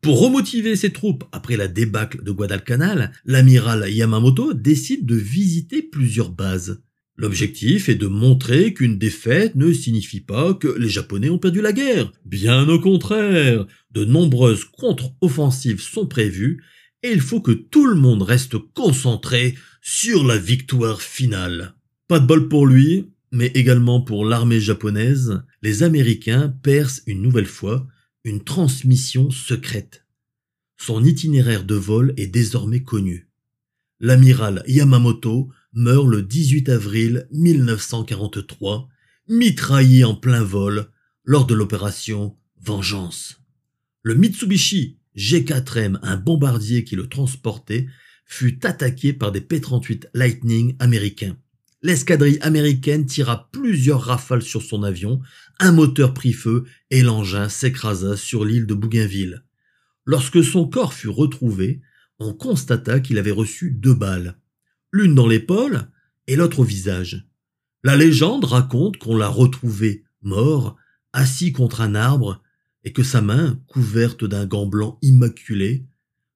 Pour 0.01 0.21
remotiver 0.21 0.75
ses 0.75 0.93
troupes 0.93 1.23
après 1.31 1.57
la 1.57 1.67
débâcle 1.67 2.23
de 2.23 2.31
Guadalcanal, 2.31 3.11
l'amiral 3.25 3.91
Yamamoto 3.91 4.53
décide 4.53 5.07
de 5.07 5.15
visiter 5.15 5.81
plusieurs 5.81 6.29
bases. 6.29 6.83
L'objectif 7.15 7.89
est 7.89 7.95
de 7.95 8.05
montrer 8.05 8.75
qu'une 8.75 8.99
défaite 8.99 9.55
ne 9.55 9.73
signifie 9.73 10.21
pas 10.21 10.53
que 10.53 10.77
les 10.77 10.89
Japonais 10.89 11.31
ont 11.31 11.39
perdu 11.39 11.61
la 11.61 11.73
guerre. 11.73 12.11
Bien 12.23 12.69
au 12.69 12.79
contraire, 12.79 13.65
de 13.91 14.05
nombreuses 14.05 14.65
contre-offensives 14.65 15.81
sont 15.81 16.05
prévues 16.05 16.61
et 17.03 17.11
il 17.11 17.21
faut 17.21 17.41
que 17.41 17.51
tout 17.51 17.85
le 17.85 17.95
monde 17.95 18.23
reste 18.23 18.57
concentré 18.73 19.55
sur 19.81 20.23
la 20.23 20.37
victoire 20.37 21.01
finale. 21.01 21.75
Pas 22.07 22.19
de 22.19 22.25
bol 22.25 22.47
pour 22.47 22.65
lui, 22.65 23.11
mais 23.31 23.47
également 23.47 24.01
pour 24.01 24.25
l'armée 24.25 24.59
japonaise, 24.59 25.43
les 25.61 25.83
Américains 25.83 26.49
percent 26.63 27.01
une 27.05 27.21
nouvelle 27.21 27.45
fois 27.45 27.87
une 28.23 28.43
transmission 28.43 29.31
secrète. 29.31 30.05
Son 30.77 31.03
itinéraire 31.03 31.63
de 31.63 31.75
vol 31.75 32.13
est 32.17 32.27
désormais 32.27 32.83
connu. 32.83 33.29
L'amiral 33.99 34.63
Yamamoto 34.67 35.49
meurt 35.73 36.07
le 36.07 36.21
18 36.21 36.69
avril 36.69 37.27
1943, 37.31 38.87
mitraillé 39.29 40.03
en 40.03 40.15
plein 40.15 40.43
vol 40.43 40.91
lors 41.23 41.45
de 41.45 41.55
l'opération 41.55 42.37
Vengeance. 42.61 43.41
Le 44.03 44.15
Mitsubishi 44.15 44.96
G4M, 45.17 45.99
un 46.01 46.17
bombardier 46.17 46.83
qui 46.83 46.95
le 46.95 47.07
transportait, 47.07 47.87
fut 48.25 48.65
attaqué 48.65 49.13
par 49.13 49.31
des 49.31 49.41
P-38 49.41 50.07
Lightning 50.13 50.75
américains. 50.79 51.37
L'escadrille 51.81 52.39
américaine 52.41 53.05
tira 53.05 53.49
plusieurs 53.51 54.01
rafales 54.01 54.41
sur 54.41 54.61
son 54.61 54.83
avion, 54.83 55.21
un 55.59 55.71
moteur 55.71 56.13
prit 56.13 56.33
feu 56.33 56.65
et 56.91 57.01
l'engin 57.01 57.49
s'écrasa 57.49 58.17
sur 58.17 58.45
l'île 58.45 58.65
de 58.65 58.73
Bougainville. 58.73 59.43
Lorsque 60.05 60.43
son 60.43 60.67
corps 60.67 60.93
fut 60.93 61.09
retrouvé, 61.09 61.81
on 62.19 62.33
constata 62.33 62.99
qu'il 62.99 63.17
avait 63.17 63.31
reçu 63.31 63.71
deux 63.71 63.93
balles 63.93 64.37
l'une 64.91 65.15
dans 65.15 65.27
l'épaule 65.27 65.89
et 66.27 66.35
l'autre 66.35 66.59
au 66.59 66.63
visage. 66.63 67.27
La 67.83 67.95
légende 67.95 68.45
raconte 68.45 68.97
qu'on 68.97 69.15
l'a 69.15 69.27
retrouvé 69.27 70.03
mort, 70.21 70.75
assis 71.13 71.51
contre 71.51 71.81
un 71.81 71.95
arbre, 71.95 72.41
et 72.87 72.93
que 72.93 73.03
sa 73.03 73.21
main, 73.21 73.61
couverte 73.67 74.23
d'un 74.23 74.45
gant 74.45 74.65
blanc 74.65 74.97
immaculé, 75.01 75.85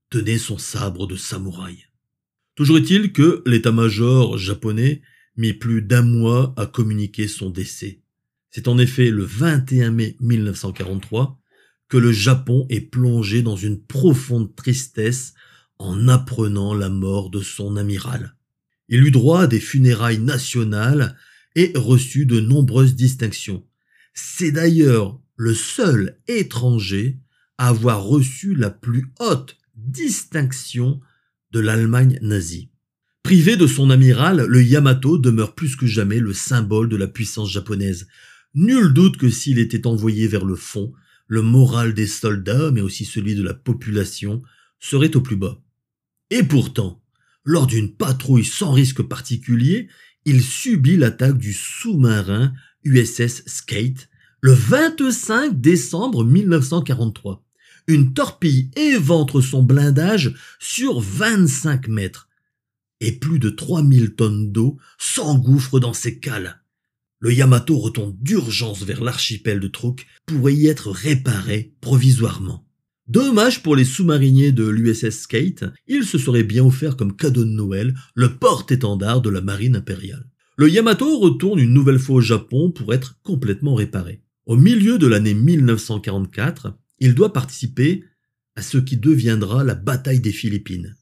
tenait 0.09 0.37
son 0.37 0.57
sabre 0.57 1.07
de 1.07 1.15
samouraï. 1.15 1.85
Toujours 2.55 2.77
est-il 2.77 3.13
que 3.13 3.41
l'état-major 3.45 4.37
japonais 4.37 5.01
mit 5.37 5.53
plus 5.53 5.81
d'un 5.81 6.01
mois 6.01 6.53
à 6.57 6.65
communiquer 6.65 7.29
son 7.29 7.51
décès. 7.51 8.01
C'est 8.49 8.67
en 8.67 8.77
effet 8.77 9.11
le 9.11 9.23
21 9.23 9.91
mai 9.91 10.17
1943 10.19 11.39
que 11.87 11.95
le 11.95 12.11
Japon 12.11 12.65
est 12.67 12.81
plongé 12.81 13.43
dans 13.43 13.55
une 13.55 13.81
profonde 13.81 14.53
tristesse 14.53 15.33
en 15.79 16.09
apprenant 16.09 16.73
la 16.73 16.89
mort 16.89 17.29
de 17.29 17.39
son 17.39 17.77
amiral. 17.77 18.35
Il 18.89 19.05
eut 19.05 19.11
droit 19.11 19.43
à 19.43 19.47
des 19.47 19.61
funérailles 19.61 20.19
nationales 20.19 21.15
et 21.55 21.71
reçut 21.75 22.25
de 22.25 22.41
nombreuses 22.41 22.95
distinctions. 22.95 23.65
C'est 24.13 24.51
d'ailleurs 24.51 25.20
le 25.41 25.55
seul 25.55 26.19
étranger 26.27 27.17
à 27.57 27.69
avoir 27.69 28.03
reçu 28.03 28.53
la 28.53 28.69
plus 28.69 29.11
haute 29.19 29.57
distinction 29.75 31.01
de 31.51 31.59
l'Allemagne 31.59 32.19
nazie. 32.21 32.69
Privé 33.23 33.57
de 33.57 33.65
son 33.65 33.89
amiral, 33.89 34.45
le 34.45 34.61
Yamato 34.61 35.17
demeure 35.17 35.55
plus 35.55 35.75
que 35.75 35.87
jamais 35.87 36.19
le 36.19 36.33
symbole 36.33 36.89
de 36.89 36.95
la 36.95 37.07
puissance 37.07 37.49
japonaise. 37.49 38.07
Nul 38.53 38.93
doute 38.93 39.17
que 39.17 39.31
s'il 39.31 39.57
était 39.57 39.87
envoyé 39.87 40.27
vers 40.27 40.45
le 40.45 40.55
fond, 40.55 40.93
le 41.25 41.41
moral 41.41 41.95
des 41.95 42.05
soldats, 42.05 42.69
mais 42.69 42.81
aussi 42.81 43.03
celui 43.03 43.33
de 43.33 43.41
la 43.41 43.55
population, 43.55 44.43
serait 44.79 45.15
au 45.15 45.21
plus 45.21 45.37
bas. 45.37 45.59
Et 46.29 46.43
pourtant, 46.43 47.03
lors 47.45 47.65
d'une 47.65 47.95
patrouille 47.95 48.45
sans 48.45 48.73
risque 48.73 49.01
particulier, 49.01 49.89
il 50.23 50.43
subit 50.43 50.97
l'attaque 50.97 51.39
du 51.39 51.53
sous-marin 51.53 52.53
USS 52.83 53.41
Skate 53.47 54.07
le 54.43 54.53
25 54.53 55.61
décembre 55.61 56.25
1943. 56.25 57.45
Une 57.87 58.13
torpille 58.13 58.71
éventre 58.75 59.39
son 59.39 59.61
blindage 59.61 60.33
sur 60.59 60.99
25 60.99 61.87
mètres 61.87 62.27
et 63.01 63.11
plus 63.11 63.37
de 63.37 63.49
3000 63.51 64.15
tonnes 64.15 64.51
d'eau 64.51 64.77
s'engouffrent 64.97 65.79
dans 65.79 65.93
ses 65.93 66.19
cales. 66.19 66.63
Le 67.19 67.31
Yamato 67.31 67.77
retourne 67.77 68.17
d'urgence 68.19 68.83
vers 68.83 69.03
l'archipel 69.03 69.59
de 69.59 69.67
Truk 69.67 70.07
pour 70.25 70.49
y 70.49 70.65
être 70.65 70.89
réparé 70.89 71.75
provisoirement. 71.79 72.65
Dommage 73.07 73.61
pour 73.61 73.75
les 73.75 73.85
sous-mariniers 73.85 74.51
de 74.51 74.67
l'USS 74.67 75.19
Skate, 75.19 75.65
il 75.85 76.03
se 76.03 76.17
serait 76.17 76.43
bien 76.43 76.65
offert 76.65 76.97
comme 76.97 77.15
cadeau 77.15 77.43
de 77.43 77.49
Noël 77.49 77.93
le 78.15 78.37
porte-étendard 78.37 79.21
de 79.21 79.29
la 79.29 79.41
marine 79.41 79.75
impériale. 79.75 80.27
Le 80.57 80.67
Yamato 80.67 81.19
retourne 81.19 81.59
une 81.59 81.73
nouvelle 81.73 81.99
fois 81.99 82.15
au 82.17 82.21
Japon 82.21 82.71
pour 82.71 82.91
être 82.93 83.19
complètement 83.21 83.75
réparé. 83.75 84.21
Au 84.51 84.57
milieu 84.57 84.97
de 84.97 85.07
l'année 85.07 85.33
1944, 85.33 86.77
il 86.99 87.15
doit 87.15 87.31
participer 87.31 88.03
à 88.57 88.61
ce 88.61 88.77
qui 88.77 88.97
deviendra 88.97 89.63
la 89.63 89.75
bataille 89.75 90.19
des 90.19 90.33
Philippines. 90.33 90.97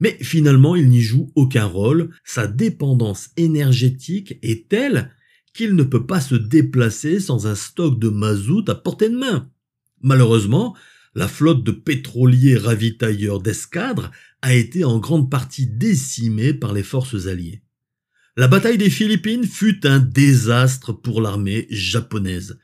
Mais 0.00 0.18
finalement, 0.20 0.76
il 0.76 0.90
n'y 0.90 1.00
joue 1.00 1.32
aucun 1.34 1.64
rôle, 1.64 2.10
sa 2.24 2.46
dépendance 2.46 3.30
énergétique 3.38 4.34
est 4.42 4.68
telle 4.68 5.10
qu'il 5.54 5.76
ne 5.76 5.82
peut 5.82 6.04
pas 6.04 6.20
se 6.20 6.34
déplacer 6.34 7.20
sans 7.20 7.46
un 7.46 7.54
stock 7.54 7.98
de 7.98 8.10
mazout 8.10 8.68
à 8.68 8.74
portée 8.74 9.08
de 9.08 9.16
main. 9.16 9.48
Malheureusement, 10.02 10.76
la 11.14 11.26
flotte 11.26 11.64
de 11.64 11.72
pétroliers 11.72 12.58
ravitailleurs 12.58 13.40
d'escadre 13.40 14.10
a 14.42 14.52
été 14.52 14.84
en 14.84 14.98
grande 14.98 15.30
partie 15.30 15.66
décimée 15.66 16.52
par 16.52 16.74
les 16.74 16.82
forces 16.82 17.28
alliées. 17.28 17.62
La 18.36 18.46
bataille 18.46 18.76
des 18.76 18.90
Philippines 18.90 19.44
fut 19.44 19.86
un 19.86 20.00
désastre 20.00 20.92
pour 20.92 21.22
l'armée 21.22 21.66
japonaise. 21.70 22.58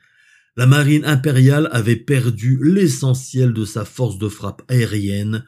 La 0.57 0.65
marine 0.65 1.05
impériale 1.05 1.69
avait 1.71 1.95
perdu 1.95 2.59
l'essentiel 2.63 3.53
de 3.53 3.63
sa 3.63 3.85
force 3.85 4.17
de 4.17 4.27
frappe 4.27 4.63
aérienne. 4.69 5.45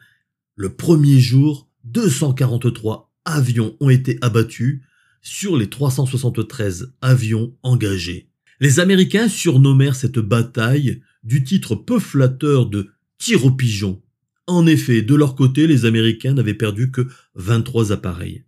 Le 0.54 0.68
premier 0.68 1.18
jour, 1.18 1.68
243 1.82 3.12
avions 3.24 3.76
ont 3.80 3.90
été 3.90 4.18
abattus 4.20 4.82
sur 5.20 5.56
les 5.56 5.68
373 5.68 6.92
avions 7.02 7.52
engagés. 7.64 8.28
Les 8.60 8.78
Américains 8.78 9.28
surnommèrent 9.28 9.96
cette 9.96 10.20
bataille 10.20 11.02
du 11.24 11.42
titre 11.42 11.74
peu 11.74 11.98
flatteur 11.98 12.66
de 12.66 12.90
tir 13.18 13.44
au 13.44 13.50
pigeon. 13.50 14.00
En 14.46 14.64
effet, 14.64 15.02
de 15.02 15.16
leur 15.16 15.34
côté, 15.34 15.66
les 15.66 15.86
Américains 15.86 16.34
n'avaient 16.34 16.54
perdu 16.54 16.92
que 16.92 17.08
23 17.34 17.90
appareils. 17.90 18.44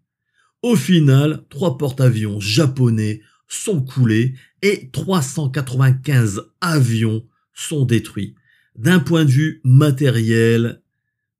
Au 0.62 0.76
final, 0.76 1.42
trois 1.48 1.76
porte-avions 1.76 2.38
japonais 2.38 3.20
sont 3.48 3.82
coulés 3.82 4.34
et 4.62 4.88
395 4.90 6.42
avions 6.60 7.26
sont 7.52 7.84
détruits. 7.84 8.34
D'un 8.76 9.00
point 9.00 9.24
de 9.24 9.30
vue 9.30 9.60
matériel, 9.64 10.80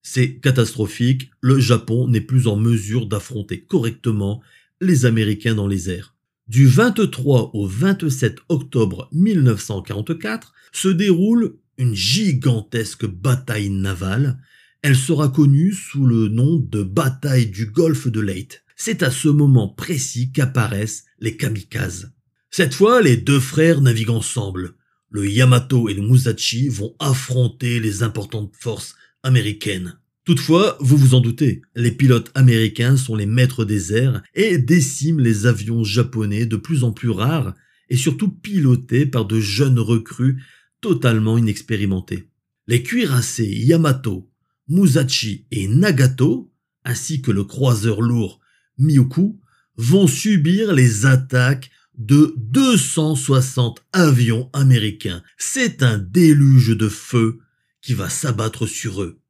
c'est 0.03 0.35
catastrophique. 0.37 1.31
Le 1.41 1.59
Japon 1.59 2.09
n'est 2.09 2.21
plus 2.21 2.47
en 2.47 2.57
mesure 2.57 3.07
d'affronter 3.07 3.63
correctement 3.63 4.43
les 4.81 5.07
Américains 5.07 5.55
dans 5.55 5.69
les 5.69 5.89
airs. 5.89 6.15
Du 6.49 6.67
23 6.67 7.53
au 7.55 7.67
27 7.67 8.41
octobre 8.49 9.09
1944 9.13 10.53
se 10.73 10.89
déroule 10.89 11.57
une 11.79 11.95
gigantesque 11.95 13.07
bataille 13.07 13.71
navale. 13.71 14.39
Elle 14.83 14.97
sera 14.97 15.29
connue 15.29 15.73
sous 15.73 16.05
le 16.05 16.29
nom 16.29 16.57
de 16.57 16.83
bataille 16.83 17.47
du 17.47 17.67
golfe 17.67 18.09
de 18.09 18.21
Leyte. 18.21 18.65
C'est 18.77 19.05
à 19.05 19.11
ce 19.11 19.29
moment 19.29 19.69
précis 19.69 20.33
qu'apparaissent 20.33 21.05
les 21.21 21.37
kamikazes. 21.37 22.13
Cette 22.55 22.75
fois, 22.75 23.01
les 23.01 23.17
deux 23.17 23.41
frères 23.41 23.81
naviguent 23.81 24.11
ensemble. 24.11 24.75
Le 25.09 25.27
Yamato 25.27 25.89
et 25.89 25.95
le 25.95 26.03
Musashi 26.03 26.69
vont 26.69 26.95
affronter 26.99 27.81
les 27.81 28.03
importantes 28.03 28.53
forces 28.55 28.95
américaines. 29.23 29.99
Toutefois, 30.27 30.77
vous 30.79 30.99
vous 30.99 31.15
en 31.15 31.21
doutez, 31.21 31.63
les 31.75 31.93
pilotes 31.93 32.31
américains 32.35 32.99
sont 32.99 33.17
les 33.17 33.25
maîtres 33.25 33.65
des 33.65 33.95
airs 33.95 34.23
et 34.35 34.59
déciment 34.59 35.21
les 35.21 35.47
avions 35.47 35.83
japonais 35.83 36.45
de 36.45 36.57
plus 36.57 36.85
en 36.85 36.93
plus 36.93 37.09
rares 37.09 37.55
et 37.89 37.97
surtout 37.97 38.29
pilotés 38.29 39.07
par 39.07 39.25
de 39.25 39.41
jeunes 39.41 39.81
recrues 39.81 40.43
totalement 40.83 41.39
inexpérimentés. 41.39 42.29
Les 42.67 42.83
cuirassés 42.83 43.49
Yamato, 43.49 44.31
Musashi 44.69 45.47
et 45.53 45.69
Nagato, 45.69 46.53
ainsi 46.85 47.23
que 47.23 47.31
le 47.31 47.45
croiseur 47.45 48.03
lourd 48.03 48.41
Miyuku, 48.77 49.41
vont 49.77 50.07
subir 50.07 50.75
les 50.75 51.07
attaques 51.07 51.71
de 51.99 52.35
260 52.39 53.85
avions 53.93 54.51
américains. 54.53 55.23
C'est 55.37 55.83
un 55.83 55.99
déluge 55.99 56.77
de 56.77 56.89
feu 56.89 57.41
qui 57.81 57.95
va 57.95 58.09
s'abattre 58.09 58.67
sur 58.67 59.03
eux. 59.03 59.21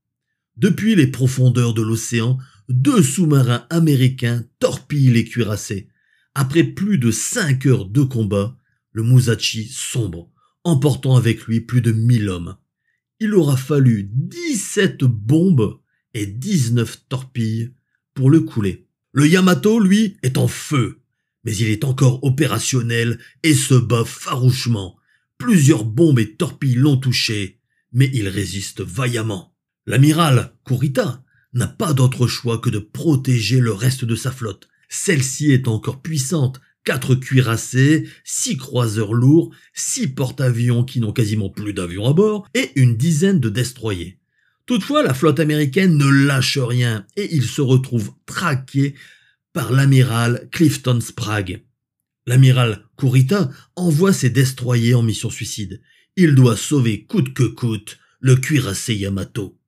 Depuis 0.57 0.95
les 0.95 1.07
profondeurs 1.07 1.75
de 1.75 1.83
l'océan, 1.83 2.39
deux 2.69 3.03
sous-marins 3.03 3.67
américains 3.71 4.45
torpillent 4.59 5.11
les 5.11 5.25
cuirassés. 5.25 5.89
Après 6.35 6.65
plus 6.65 6.99
de 6.99 7.11
cinq 7.11 7.67
heures 7.67 7.87
de 7.87 8.03
combat, 8.03 8.57
le 8.93 9.03
Musashi 9.03 9.69
sombre, 9.69 10.31
emportant 10.65 11.17
avec 11.17 11.45
lui 11.47 11.61
plus 11.61 11.81
de 11.81 11.93
mille 11.93 12.29
hommes. 12.29 12.57
Il 13.21 13.35
aura 13.35 13.57
fallu 13.57 14.11
17 14.13 15.05
bombes 15.05 15.81
et 16.15 16.27
19 16.27 17.09
torpilles 17.09 17.73
pour 18.15 18.31
le 18.31 18.41
couler. 18.41 18.87
Le 19.13 19.27
Yamato, 19.27 19.79
lui, 19.79 20.17
est 20.23 20.39
en 20.39 20.49
feu, 20.49 21.02
mais 21.45 21.55
il 21.57 21.69
est 21.69 21.85
encore 21.85 22.23
opérationnel 22.25 23.19
et 23.43 23.55
se 23.55 23.75
bat 23.75 24.05
farouchement. 24.05 24.97
Plusieurs 25.39 25.85
bombes 25.85 26.19
et 26.19 26.37
torpilles 26.37 26.75
l'ont 26.75 26.97
touché, 26.97 27.61
mais 27.93 28.11
il 28.13 28.29
résiste 28.29 28.81
vaillamment. 28.81 29.57
L'amiral 29.87 30.55
Kurita 30.65 31.25
n'a 31.55 31.67
pas 31.67 31.93
d'autre 31.93 32.27
choix 32.27 32.59
que 32.59 32.71
de 32.71 32.79
protéger 32.79 33.61
le 33.61 33.73
reste 33.73 34.05
de 34.05 34.15
sa 34.15 34.31
flotte. 34.31 34.69
Celle-ci 34.89 35.51
est 35.51 35.69
encore 35.69 36.01
puissante, 36.03 36.61
quatre 36.85 37.15
cuirassés, 37.15 38.09
six 38.25 38.57
croiseurs 38.57 39.15
lourds, 39.15 39.55
six 39.75 40.09
porte-avions 40.09 40.85
qui 40.85 41.01
n'ont 41.01 41.13
quasiment 41.13 41.51
plus 41.51 41.73
d'avions 41.73 42.07
à 42.07 42.13
bord, 42.13 42.49
et 42.55 42.71
une 42.77 42.97
dizaine 42.97 43.41
de 43.41 43.49
destroyers. 43.49 44.19
Toutefois, 44.67 45.03
la 45.03 45.15
flotte 45.15 45.41
américaine 45.41 45.97
ne 45.97 46.09
lâche 46.09 46.59
rien 46.59 47.05
et 47.17 47.35
il 47.35 47.45
se 47.45 47.61
retrouve 47.61 48.13
traqué 48.27 48.95
par 49.53 49.73
l'amiral 49.73 50.49
Clifton 50.51 51.01
Sprague. 51.01 51.63
L'amiral 52.27 52.85
Kurita 52.97 53.51
envoie 53.77 54.13
ses 54.13 54.31
destroyers 54.31 54.95
en 54.95 55.03
mission 55.03 55.31
suicide. 55.31 55.83
Il 56.17 56.35
doit 56.35 56.57
sauver 56.57 57.05
coûte 57.05 57.35
que 57.35 57.45
coûte 57.45 57.99
le 58.21 58.37
cuirassé 58.37 58.95
Yamato. 58.95 59.59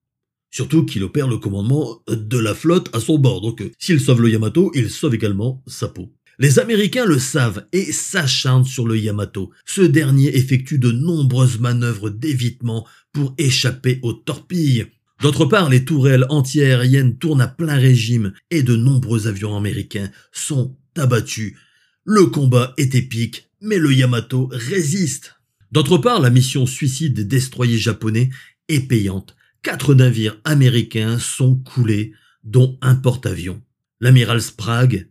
Surtout 0.51 0.85
qu'il 0.85 1.03
opère 1.03 1.27
le 1.27 1.39
commandement 1.39 2.03
de 2.09 2.39
la 2.39 2.55
flotte 2.55 2.95
à 2.95 3.01
son 3.01 3.19
bord, 3.19 3.41
donc 3.41 3.65
s'il 3.79 4.01
sauve 4.01 4.23
le 4.23 4.31
Yamato, 4.31 4.71
il 4.75 4.89
sauve 4.89 5.15
également 5.15 5.65
sa 5.67 5.89
peau. 5.89 6.15
Les 6.39 6.59
Américains 6.59 7.07
le 7.07 7.19
savent 7.19 7.67
et 7.73 7.93
s'acharnent 7.93 8.65
sur 8.65 8.87
le 8.87 8.99
Yamato. 8.99 9.51
Ce 9.65 9.83
dernier 9.83 10.37
effectue 10.37 10.79
de 10.79 10.93
nombreuses 10.93 11.59
manœuvres 11.59 12.11
d'évitement 12.11 12.87
pour 13.13 13.35
échapper 13.39 14.01
aux 14.03 14.13
torpilles. 14.13 14.87
D'autre 15.25 15.47
part, 15.47 15.71
les 15.71 15.87
tourelles 15.87 16.27
antiaériennes 16.29 17.17
tournent 17.17 17.41
à 17.41 17.49
plein 17.49 17.79
régime 17.79 18.35
et 18.51 18.63
de 18.63 18.77
nombreux 18.77 19.27
avions 19.27 19.57
américains 19.57 20.11
sont 20.33 20.77
abattus. 20.99 21.57
Le 22.05 22.27
combat 22.27 22.75
est 22.77 22.95
épique, 22.95 23.49
mais 23.63 23.79
le 23.79 23.91
Yamato 23.95 24.51
résiste. 24.53 25.37
D'autre 25.73 25.97
part, 25.97 26.21
la 26.21 26.29
mission 26.29 26.67
suicide 26.67 27.15
des 27.15 27.25
destroyers 27.25 27.79
japonais 27.79 28.29
est 28.69 28.87
payante. 28.87 29.35
Quatre 29.63 29.95
navires 29.95 30.39
américains 30.45 31.19
sont 31.19 31.57
coulés, 31.57 32.13
dont 32.43 32.77
un 32.83 32.95
porte-avions. 32.95 33.63
L'amiral 34.01 34.43
Sprague 34.43 35.09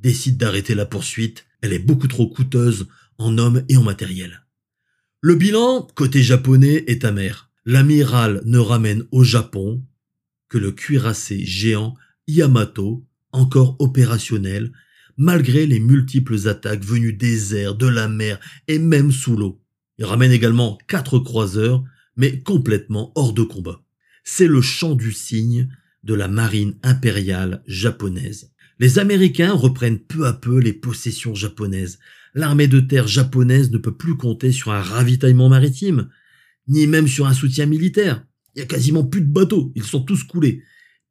décide 0.00 0.38
d'arrêter 0.38 0.74
la 0.74 0.86
poursuite, 0.86 1.44
elle 1.60 1.72
est 1.72 1.78
beaucoup 1.78 2.08
trop 2.08 2.26
coûteuse 2.26 2.88
en 3.16 3.38
hommes 3.38 3.62
et 3.68 3.76
en 3.76 3.84
matériel. 3.84 4.44
Le 5.20 5.36
bilan, 5.36 5.86
côté 5.94 6.20
japonais, 6.20 6.82
est 6.88 7.04
amer. 7.04 7.51
L'amiral 7.64 8.42
ne 8.44 8.58
ramène 8.58 9.04
au 9.12 9.22
Japon 9.22 9.84
que 10.48 10.58
le 10.58 10.72
cuirassé 10.72 11.44
géant 11.44 11.94
Yamato, 12.26 13.06
encore 13.32 13.76
opérationnel, 13.78 14.72
malgré 15.16 15.66
les 15.66 15.80
multiples 15.80 16.48
attaques 16.48 16.84
venues 16.84 17.12
des 17.12 17.54
airs, 17.54 17.74
de 17.74 17.86
la 17.86 18.08
mer 18.08 18.40
et 18.68 18.78
même 18.78 19.12
sous 19.12 19.36
l'eau. 19.36 19.62
Il 19.98 20.04
ramène 20.04 20.32
également 20.32 20.78
quatre 20.88 21.18
croiseurs, 21.18 21.84
mais 22.16 22.40
complètement 22.40 23.12
hors 23.14 23.32
de 23.32 23.42
combat. 23.42 23.82
C'est 24.24 24.48
le 24.48 24.60
chant 24.60 24.94
du 24.94 25.12
cygne 25.12 25.68
de 26.02 26.14
la 26.14 26.28
marine 26.28 26.74
impériale 26.82 27.62
japonaise. 27.66 28.52
Les 28.78 28.98
Américains 28.98 29.52
reprennent 29.52 30.00
peu 30.00 30.26
à 30.26 30.32
peu 30.32 30.58
les 30.58 30.72
possessions 30.72 31.34
japonaises. 31.34 31.98
L'armée 32.34 32.66
de 32.66 32.80
terre 32.80 33.06
japonaise 33.06 33.70
ne 33.70 33.78
peut 33.78 33.96
plus 33.96 34.16
compter 34.16 34.50
sur 34.50 34.72
un 34.72 34.80
ravitaillement 34.80 35.48
maritime, 35.48 36.08
ni 36.68 36.86
même 36.86 37.08
sur 37.08 37.26
un 37.26 37.34
soutien 37.34 37.66
militaire. 37.66 38.24
Il 38.54 38.60
y 38.60 38.62
a 38.62 38.66
quasiment 38.66 39.04
plus 39.04 39.22
de 39.22 39.32
bateaux, 39.32 39.72
ils 39.74 39.84
sont 39.84 40.02
tous 40.02 40.24
coulés. 40.24 40.62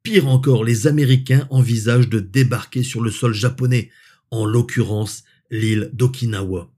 Pire 0.02 0.26
encore, 0.28 0.64
les 0.64 0.86
Américains 0.86 1.46
envisagent 1.50 2.08
de 2.08 2.18
débarquer 2.18 2.82
sur 2.82 3.00
le 3.00 3.10
sol 3.10 3.34
japonais, 3.34 3.90
en 4.30 4.44
l'occurrence 4.46 5.24
l'île 5.50 5.90
d'Okinawa. 5.92 6.72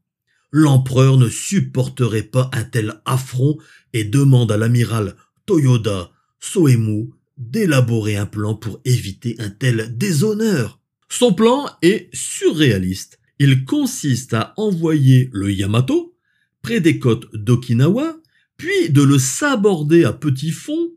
L'empereur 0.50 1.16
ne 1.16 1.28
supporterait 1.28 2.22
pas 2.22 2.50
un 2.52 2.64
tel 2.64 3.00
affront 3.04 3.58
et 3.92 4.04
demande 4.04 4.52
à 4.52 4.56
l'amiral 4.56 5.16
Toyoda 5.46 6.12
Soemu 6.38 7.10
d'élaborer 7.38 8.16
un 8.16 8.26
plan 8.26 8.54
pour 8.54 8.80
éviter 8.84 9.36
un 9.38 9.50
tel 9.50 9.96
déshonneur. 9.96 10.80
Son 11.08 11.32
plan 11.32 11.66
est 11.82 12.08
surréaliste. 12.12 13.18
Il 13.38 13.64
consiste 13.64 14.34
à 14.34 14.54
envoyer 14.56 15.30
le 15.32 15.52
Yamato 15.52 16.16
près 16.62 16.80
des 16.80 16.98
côtes 16.98 17.34
d'Okinawa, 17.34 18.16
puis 18.56 18.90
de 18.90 19.02
le 19.02 19.18
saborder 19.18 20.04
à 20.04 20.12
petit 20.12 20.50
fond 20.50 20.90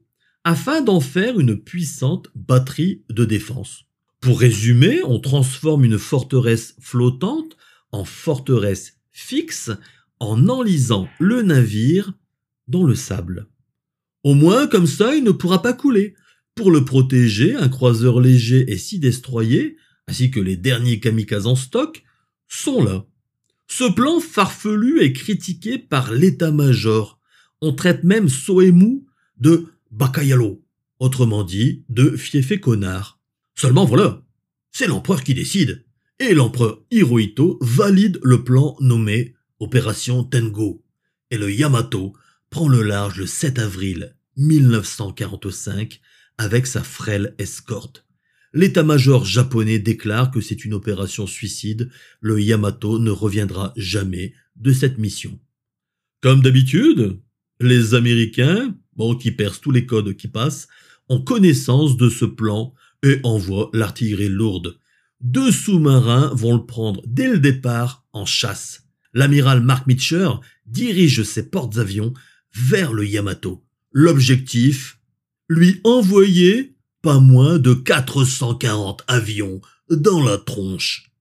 afin 0.43 0.81
d'en 0.81 0.99
faire 0.99 1.39
une 1.39 1.57
puissante 1.57 2.29
batterie 2.35 3.03
de 3.09 3.25
défense. 3.25 3.83
Pour 4.21 4.39
résumer, 4.39 5.01
on 5.03 5.19
transforme 5.19 5.85
une 5.85 5.97
forteresse 5.97 6.75
flottante 6.79 7.57
en 7.91 8.05
forteresse 8.05 8.97
fixe 9.11 9.71
en 10.19 10.47
enlisant 10.49 11.07
le 11.19 11.41
navire 11.41 12.13
dans 12.67 12.83
le 12.83 12.95
sable. 12.95 13.47
Au 14.23 14.33
moins, 14.33 14.67
comme 14.67 14.87
ça, 14.87 15.15
il 15.15 15.23
ne 15.23 15.31
pourra 15.31 15.61
pas 15.61 15.73
couler. 15.73 16.15
Pour 16.55 16.71
le 16.71 16.85
protéger, 16.85 17.55
un 17.55 17.69
croiseur 17.69 18.19
léger 18.19 18.71
et 18.71 18.77
six 18.77 18.99
destroyers 18.99 19.77
ainsi 20.07 20.31
que 20.31 20.39
les 20.39 20.57
derniers 20.57 20.99
kamikazes 20.99 21.47
en 21.47 21.55
stock, 21.55 22.03
sont 22.47 22.83
là. 22.83 23.05
Ce 23.67 23.83
plan 23.83 24.19
farfelu 24.19 25.01
est 25.01 25.13
critiqué 25.13 25.77
par 25.77 26.11
l'état-major. 26.11 27.16
On 27.61 27.73
traite 27.73 28.03
même 28.03 28.29
Soemu 28.29 29.05
de 29.37 29.67
Bakayalo, 29.91 30.63
autrement 30.99 31.43
dit 31.43 31.83
de 31.89 32.15
fiefé 32.15 32.59
connard. 32.59 33.19
Seulement 33.55 33.85
voilà, 33.85 34.23
c'est 34.71 34.87
l'empereur 34.87 35.23
qui 35.23 35.33
décide. 35.33 35.85
Et 36.19 36.33
l'empereur 36.33 36.83
Hirohito 36.91 37.57
valide 37.61 38.19
le 38.23 38.43
plan 38.43 38.75
nommé 38.79 39.35
Opération 39.59 40.23
Tengo. 40.23 40.83
Et 41.31 41.37
le 41.37 41.51
Yamato 41.51 42.13
prend 42.49 42.67
le 42.67 42.81
large 42.81 43.19
le 43.19 43.25
7 43.25 43.59
avril 43.59 44.15
1945 44.37 45.99
avec 46.37 46.67
sa 46.67 46.83
frêle 46.83 47.33
escorte. 47.37 48.05
L'état-major 48.53 49.25
japonais 49.25 49.79
déclare 49.79 50.31
que 50.31 50.41
c'est 50.41 50.63
une 50.63 50.73
opération 50.73 51.27
suicide, 51.27 51.89
le 52.21 52.41
Yamato 52.41 52.99
ne 52.99 53.11
reviendra 53.11 53.73
jamais 53.75 54.33
de 54.55 54.71
cette 54.73 54.97
mission. 54.97 55.39
Comme 56.21 56.41
d'habitude, 56.41 57.19
les 57.59 57.93
Américains, 57.93 58.75
bon, 58.95 59.15
qui 59.15 59.31
percent 59.31 59.61
tous 59.61 59.71
les 59.71 59.85
codes 59.85 60.15
qui 60.15 60.27
passent, 60.27 60.67
ont 61.09 61.21
connaissance 61.21 61.97
de 61.97 62.09
ce 62.09 62.25
plan 62.25 62.73
et 63.03 63.19
envoient 63.23 63.69
l'artillerie 63.73 64.29
lourde. 64.29 64.77
Deux 65.21 65.51
sous-marins 65.51 66.31
vont 66.33 66.55
le 66.55 66.65
prendre 66.65 67.01
dès 67.07 67.27
le 67.27 67.39
départ 67.39 68.05
en 68.13 68.25
chasse. 68.25 68.83
L'amiral 69.13 69.61
Mark 69.61 69.87
Mitcher 69.87 70.29
dirige 70.65 71.23
ses 71.23 71.49
portes-avions 71.49 72.13
vers 72.53 72.93
le 72.93 73.05
Yamato. 73.05 73.63
L'objectif, 73.91 74.99
lui 75.49 75.79
envoyer 75.83 76.75
pas 77.01 77.19
moins 77.19 77.57
de 77.57 77.73
440 77.73 79.03
avions 79.07 79.61
dans 79.89 80.23
la 80.23 80.37
tronche. 80.37 81.11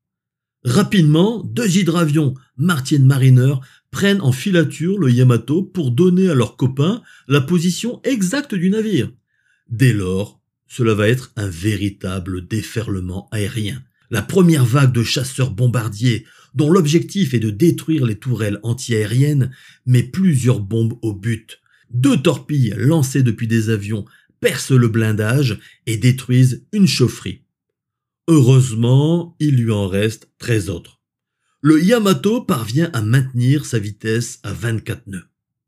Rapidement, 0.64 1.44
deux 1.44 1.77
hydravions 1.77 2.35
Martin 2.57 2.99
Mariner 2.99 3.55
prennent 3.97 4.21
en 4.21 4.31
filature 4.31 4.99
le 4.99 5.11
Yamato 5.11 5.63
pour 5.63 5.91
donner 5.91 6.29
à 6.29 6.35
leurs 6.35 6.59
copains 6.59 7.01
la 7.29 7.41
position 7.41 8.03
exacte 8.05 8.55
du 8.55 8.69
navire. 8.69 9.11
Dès 9.71 9.95
lors, 9.95 10.39
cela 10.69 10.93
va 10.93 11.09
être 11.09 11.33
un 11.35 11.49
véritable 11.49 12.47
déferlement 12.47 13.27
aérien. 13.33 13.83
La 14.11 14.21
première 14.21 14.67
vague 14.67 14.93
de 14.93 15.03
chasseurs 15.03 15.51
bombardiers, 15.51 16.27
dont 16.53 16.70
l'objectif 16.70 17.33
est 17.33 17.41
de 17.41 17.49
détruire 17.49 18.05
les 18.05 18.18
tourelles 18.18 18.61
antiaériennes, 18.64 19.51
met 19.87 20.03
plusieurs 20.03 20.61
bombes 20.61 20.99
au 21.01 21.14
but. 21.14 21.62
Deux 21.89 22.18
torpilles 22.18 22.75
lancées 22.77 23.23
depuis 23.23 23.49
des 23.49 23.70
avions 23.70 24.05
percent 24.41 24.77
le 24.77 24.89
blindage 24.89 25.59
et 25.87 25.97
détruisent 25.97 26.66
une 26.75 26.87
chaufferie. 26.87 27.45
Heureusement, 28.29 29.37
il 29.41 29.57
lui 29.57 29.73
en 29.73 29.89
reste 29.89 30.29
13 30.37 30.68
autres. 30.68 30.97
Le 31.69 31.83
Yamato 31.83 32.43
parvient 32.43 32.91
à 32.93 33.03
maintenir 33.03 33.67
sa 33.67 33.81
vitesse 33.81 34.39
à 34.45 34.53
24 34.53 35.09
nœuds. 35.09 35.27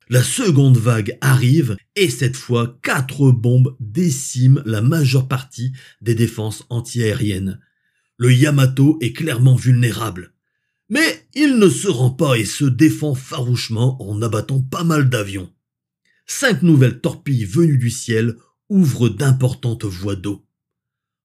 La 0.09 0.23
seconde 0.23 0.79
vague 0.79 1.19
arrive 1.21 1.77
et 1.97 2.09
cette 2.09 2.37
fois 2.37 2.79
quatre 2.85 3.33
bombes 3.33 3.77
déciment 3.81 4.63
la 4.65 4.81
majeure 4.81 5.27
partie 5.27 5.73
des 6.01 6.15
défenses 6.15 6.65
antiaériennes. 6.71 7.59
Le 8.17 8.33
Yamato 8.33 8.97
est 9.01 9.13
clairement 9.13 9.57
vulnérable. 9.57 10.35
Mais 10.89 11.27
il 11.35 11.59
ne 11.59 11.69
se 11.69 11.89
rend 11.89 12.11
pas 12.11 12.39
et 12.39 12.45
se 12.45 12.65
défend 12.65 13.17
farouchement 13.17 14.01
en 14.01 14.23
abattant 14.23 14.61
pas 14.61 14.85
mal 14.85 15.11
d'avions. 15.11 15.53
Cinq 16.27 16.63
nouvelles 16.63 17.01
torpilles 17.01 17.45
venues 17.45 17.79
du 17.79 17.91
ciel 17.91 18.37
ouvre 18.69 19.09
d'importantes 19.09 19.85
voies 19.85 20.15
d'eau. 20.15 20.47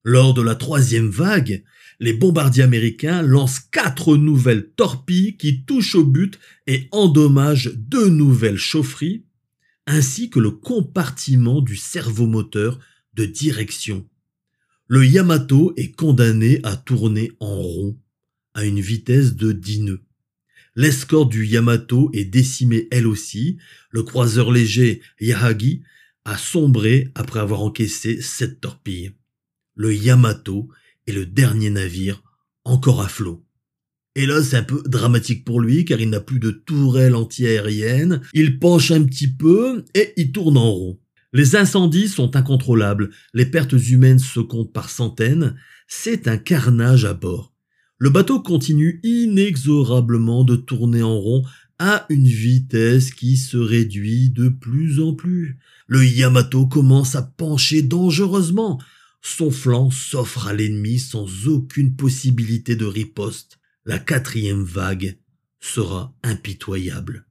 Lors 0.03 0.34
de 0.34 0.41
la 0.41 0.55
troisième 0.55 1.09
vague, 1.09 1.63
les 2.03 2.11
bombardiers 2.11 2.63
américains 2.63 3.21
lancent 3.21 3.61
quatre 3.61 4.17
nouvelles 4.17 4.71
torpilles 4.71 5.37
qui 5.37 5.63
touchent 5.63 5.95
au 5.95 6.03
but 6.03 6.37
et 6.67 6.89
endommagent 6.91 7.71
deux 7.77 8.09
nouvelles 8.09 8.57
chaufferies, 8.57 9.23
ainsi 9.87 10.29
que 10.29 10.41
le 10.41 10.51
compartiment 10.51 11.61
du 11.61 11.77
servomoteur 11.77 12.77
de 13.13 13.23
direction. 13.23 14.05
Le 14.87 15.05
Yamato 15.05 15.71
est 15.77 15.93
condamné 15.95 16.59
à 16.63 16.75
tourner 16.75 17.31
en 17.39 17.55
rond 17.55 17.97
à 18.53 18.65
une 18.65 18.81
vitesse 18.81 19.37
de 19.37 19.53
10 19.53 19.83
nœuds. 19.83 20.03
L'escorte 20.75 21.31
du 21.31 21.45
Yamato 21.45 22.09
est 22.11 22.25
décimée 22.25 22.89
elle 22.91 23.07
aussi. 23.07 23.59
Le 23.91 24.03
croiseur 24.03 24.51
léger 24.51 25.01
Yahagi 25.21 25.83
a 26.25 26.37
sombré 26.37 27.11
après 27.15 27.39
avoir 27.39 27.61
encaissé 27.61 28.21
sept 28.21 28.59
torpilles. 28.59 29.13
Le 29.75 29.95
Yamato 29.95 30.67
est 31.07 31.11
le 31.11 31.25
dernier 31.25 31.69
navire 31.69 32.23
encore 32.65 33.01
à 33.01 33.07
flot. 33.07 33.45
Et 34.15 34.25
là, 34.25 34.43
c'est 34.43 34.57
un 34.57 34.63
peu 34.63 34.83
dramatique 34.85 35.43
pour 35.43 35.59
lui, 35.59 35.85
car 35.85 35.99
il 35.99 36.09
n'a 36.09 36.19
plus 36.19 36.39
de 36.39 36.51
tourelle 36.51 37.15
anti-aérienne, 37.15 38.21
il 38.33 38.59
penche 38.59 38.91
un 38.91 39.03
petit 39.03 39.27
peu, 39.27 39.83
et 39.95 40.13
il 40.17 40.31
tourne 40.31 40.57
en 40.57 40.71
rond. 40.71 40.99
Les 41.33 41.55
incendies 41.55 42.07
sont 42.07 42.35
incontrôlables, 42.35 43.09
les 43.33 43.47
pertes 43.47 43.73
humaines 43.73 44.19
se 44.19 44.39
comptent 44.39 44.71
par 44.71 44.89
centaines, 44.89 45.55
c'est 45.87 46.27
un 46.27 46.37
carnage 46.37 47.05
à 47.05 47.15
bord. 47.15 47.53
Le 47.97 48.11
bateau 48.11 48.39
continue 48.39 48.99
inexorablement 49.03 50.43
de 50.43 50.55
tourner 50.55 51.01
en 51.01 51.17
rond 51.17 51.43
à 51.79 52.05
une 52.09 52.27
vitesse 52.27 53.11
qui 53.11 53.37
se 53.37 53.57
réduit 53.57 54.29
de 54.29 54.49
plus 54.49 54.99
en 54.99 55.13
plus. 55.13 55.57
Le 55.87 56.05
Yamato 56.05 56.67
commence 56.67 57.15
à 57.15 57.23
pencher 57.23 57.81
dangereusement. 57.81 58.79
Son 59.26 59.51
flanc 59.51 59.89
s'offre 59.89 60.47
à 60.47 60.53
l'ennemi 60.53 60.99
sans 60.99 61.47
aucune 61.47 61.95
possibilité 61.95 62.76
de 62.76 62.86
riposte. 62.86 63.57
La 63.86 63.97
quatrième 63.97 64.63
vague 64.63 65.17
sera 65.61 66.13
impitoyable. 66.24 67.26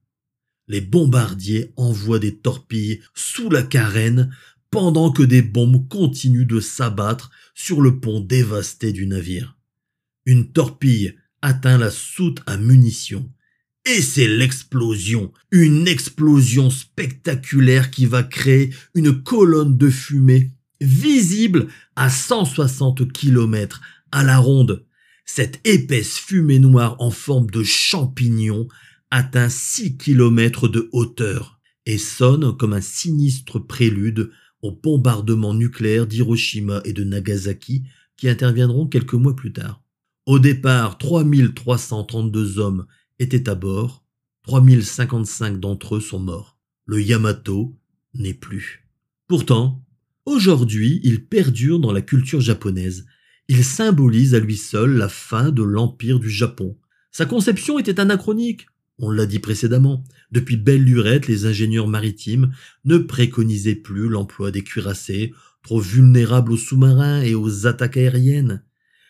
Les 0.69 0.81
bombardiers 0.81 1.73
envoient 1.77 2.19
des 2.19 2.39
torpilles 2.39 3.01
sous 3.15 3.51
la 3.51 3.63
carène 3.63 4.35
pendant 4.71 5.13
que 5.13 5.23
des 5.23 5.43
bombes 5.43 5.87
continuent 5.89 6.47
de 6.47 6.61
s'abattre 6.61 7.31
sur 7.55 7.83
le 7.83 8.01
pont 8.01 8.21
dévasté 8.21 8.93
du 8.93 9.07
navire. 9.07 9.59
Une 10.25 10.51
torpille 10.51 11.15
atteint 11.43 11.77
la 11.77 11.91
soute 11.91 12.41
à 12.47 12.57
munitions. 12.57 13.31
Et 13.85 14.01
c'est 14.01 14.29
l'explosion, 14.29 15.33
une 15.51 15.87
explosion 15.87 16.71
spectaculaire 16.71 17.91
qui 17.91 18.07
va 18.07 18.23
créer 18.23 18.73
une 18.95 19.23
colonne 19.23 19.77
de 19.77 19.91
fumée 19.91 20.53
visible 20.83 21.69
à 21.97 22.11
160 22.11 23.13
km 23.13 23.81
à 24.11 24.23
la 24.23 24.39
ronde. 24.39 24.85
Cette 25.25 25.61
épaisse 25.65 26.19
fumée 26.19 26.59
noire 26.59 26.97
en 26.99 27.11
forme 27.11 27.51
de 27.51 27.63
champignon 27.63 28.69
atteint 29.11 29.49
6 29.49 29.97
km 29.97 30.69
de 30.69 30.89
hauteur 30.93 31.61
et 31.87 31.99
sonne 31.99 32.57
comme 32.57 32.73
un 32.73 32.81
sinistre 32.81 33.59
prélude 33.59 34.31
aux 34.63 34.73
bombardements 34.73 35.55
nucléaires 35.55 36.07
d'Hiroshima 36.07 36.81
et 36.85 36.93
de 36.93 37.05
Nagasaki 37.05 37.85
qui 38.17 38.29
interviendront 38.29 38.87
quelques 38.87 39.15
mois 39.15 39.35
plus 39.35 39.53
tard. 39.53 39.83
Au 40.27 40.39
départ, 40.39 40.99
3332 40.99 42.59
hommes 42.59 42.87
étaient 43.19 43.49
à 43.49 43.55
bord, 43.55 44.05
3055 44.45 45.59
d'entre 45.59 45.97
eux 45.97 46.01
sont 46.01 46.21
morts. 46.21 46.59
Le 46.87 47.03
Yamato 47.03 47.77
n'est 48.15 48.35
plus. 48.35 48.89
Pourtant, 49.27 49.85
Aujourd'hui, 50.25 51.01
il 51.03 51.27
perdure 51.27 51.81
dans 51.81 51.93
la 51.93 52.01
culture 52.01 52.41
japonaise. 52.41 53.07
Il 53.49 53.65
symbolise 53.65 54.37
à 54.37 54.39
lui 54.39 54.57
seul 54.57 54.97
la 54.97 55.09
fin 55.09 55.51
de 55.51 55.65
l'empire 55.65 56.21
du 56.21 56.31
Japon. 56.31 56.79
Sa 57.11 57.27
conception 57.27 57.79
était 57.81 57.99
anachronique. 57.99 58.67
On 58.99 59.11
l'a 59.11 59.27
dit 59.27 59.41
précédemment. 59.41 60.05
Depuis 60.31 60.57
belle 60.57 60.85
lurette, 60.85 61.27
les 61.27 61.45
ingénieurs 61.47 61.89
maritimes 61.89 62.53
ne 62.85 62.99
préconisaient 62.99 63.75
plus 63.75 64.09
l'emploi 64.09 64.53
des 64.53 64.63
cuirassés, 64.63 65.35
trop 65.65 65.81
vulnérables 65.81 66.53
aux 66.53 66.57
sous-marins 66.57 67.23
et 67.23 67.35
aux 67.35 67.67
attaques 67.67 67.97
aériennes. 67.97 68.63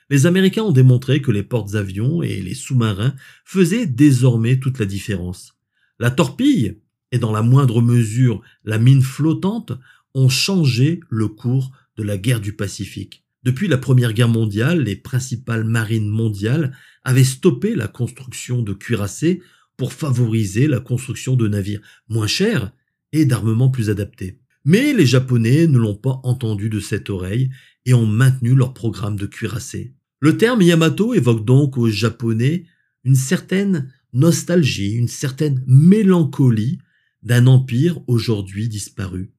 Les 0.08 0.24
Américains 0.24 0.62
ont 0.62 0.72
démontré 0.72 1.20
que 1.20 1.30
les 1.30 1.42
portes-avions 1.42 2.22
et 2.22 2.40
les 2.40 2.54
sous-marins 2.54 3.14
faisaient 3.44 3.86
désormais 3.86 4.58
toute 4.58 4.78
la 4.78 4.86
différence. 4.86 5.58
La 5.98 6.10
torpille, 6.10 6.78
et 7.12 7.18
dans 7.18 7.32
la 7.32 7.42
moindre 7.42 7.82
mesure 7.82 8.40
la 8.64 8.78
mine 8.78 9.02
flottante, 9.02 9.72
ont 10.14 10.28
changé 10.28 11.00
le 11.10 11.28
cours 11.28 11.72
de 11.96 12.02
la 12.02 12.18
guerre 12.18 12.40
du 12.40 12.54
Pacifique. 12.54 13.24
Depuis 13.42 13.66
la 13.66 13.78
Première 13.78 14.12
Guerre 14.12 14.28
mondiale, 14.28 14.82
les 14.82 14.96
principales 14.96 15.64
marines 15.64 16.08
mondiales 16.08 16.76
avaient 17.02 17.24
stoppé 17.24 17.74
la 17.74 17.88
construction 17.88 18.62
de 18.62 18.72
cuirassés 18.72 19.42
pour 19.76 19.92
favoriser 19.92 20.68
la 20.68 20.80
construction 20.80 21.34
de 21.34 21.48
navires 21.48 21.80
moins 22.08 22.28
chers 22.28 22.72
et 23.12 23.24
d'armements 23.24 23.70
plus 23.70 23.90
adaptés. 23.90 24.38
Mais 24.64 24.92
les 24.92 25.06
Japonais 25.06 25.66
ne 25.66 25.78
l'ont 25.78 25.96
pas 25.96 26.20
entendu 26.22 26.68
de 26.68 26.78
cette 26.78 27.10
oreille 27.10 27.50
et 27.84 27.94
ont 27.94 28.06
maintenu 28.06 28.54
leur 28.54 28.74
programme 28.74 29.16
de 29.16 29.26
cuirassés. 29.26 29.94
Le 30.20 30.36
terme 30.36 30.62
Yamato 30.62 31.14
évoque 31.14 31.44
donc 31.44 31.76
aux 31.76 31.88
Japonais 31.88 32.64
une 33.02 33.16
certaine 33.16 33.92
nostalgie, 34.12 34.92
une 34.92 35.08
certaine 35.08 35.64
mélancolie 35.66 36.78
d'un 37.24 37.48
empire 37.48 37.98
aujourd'hui 38.06 38.68
disparu. 38.68 39.31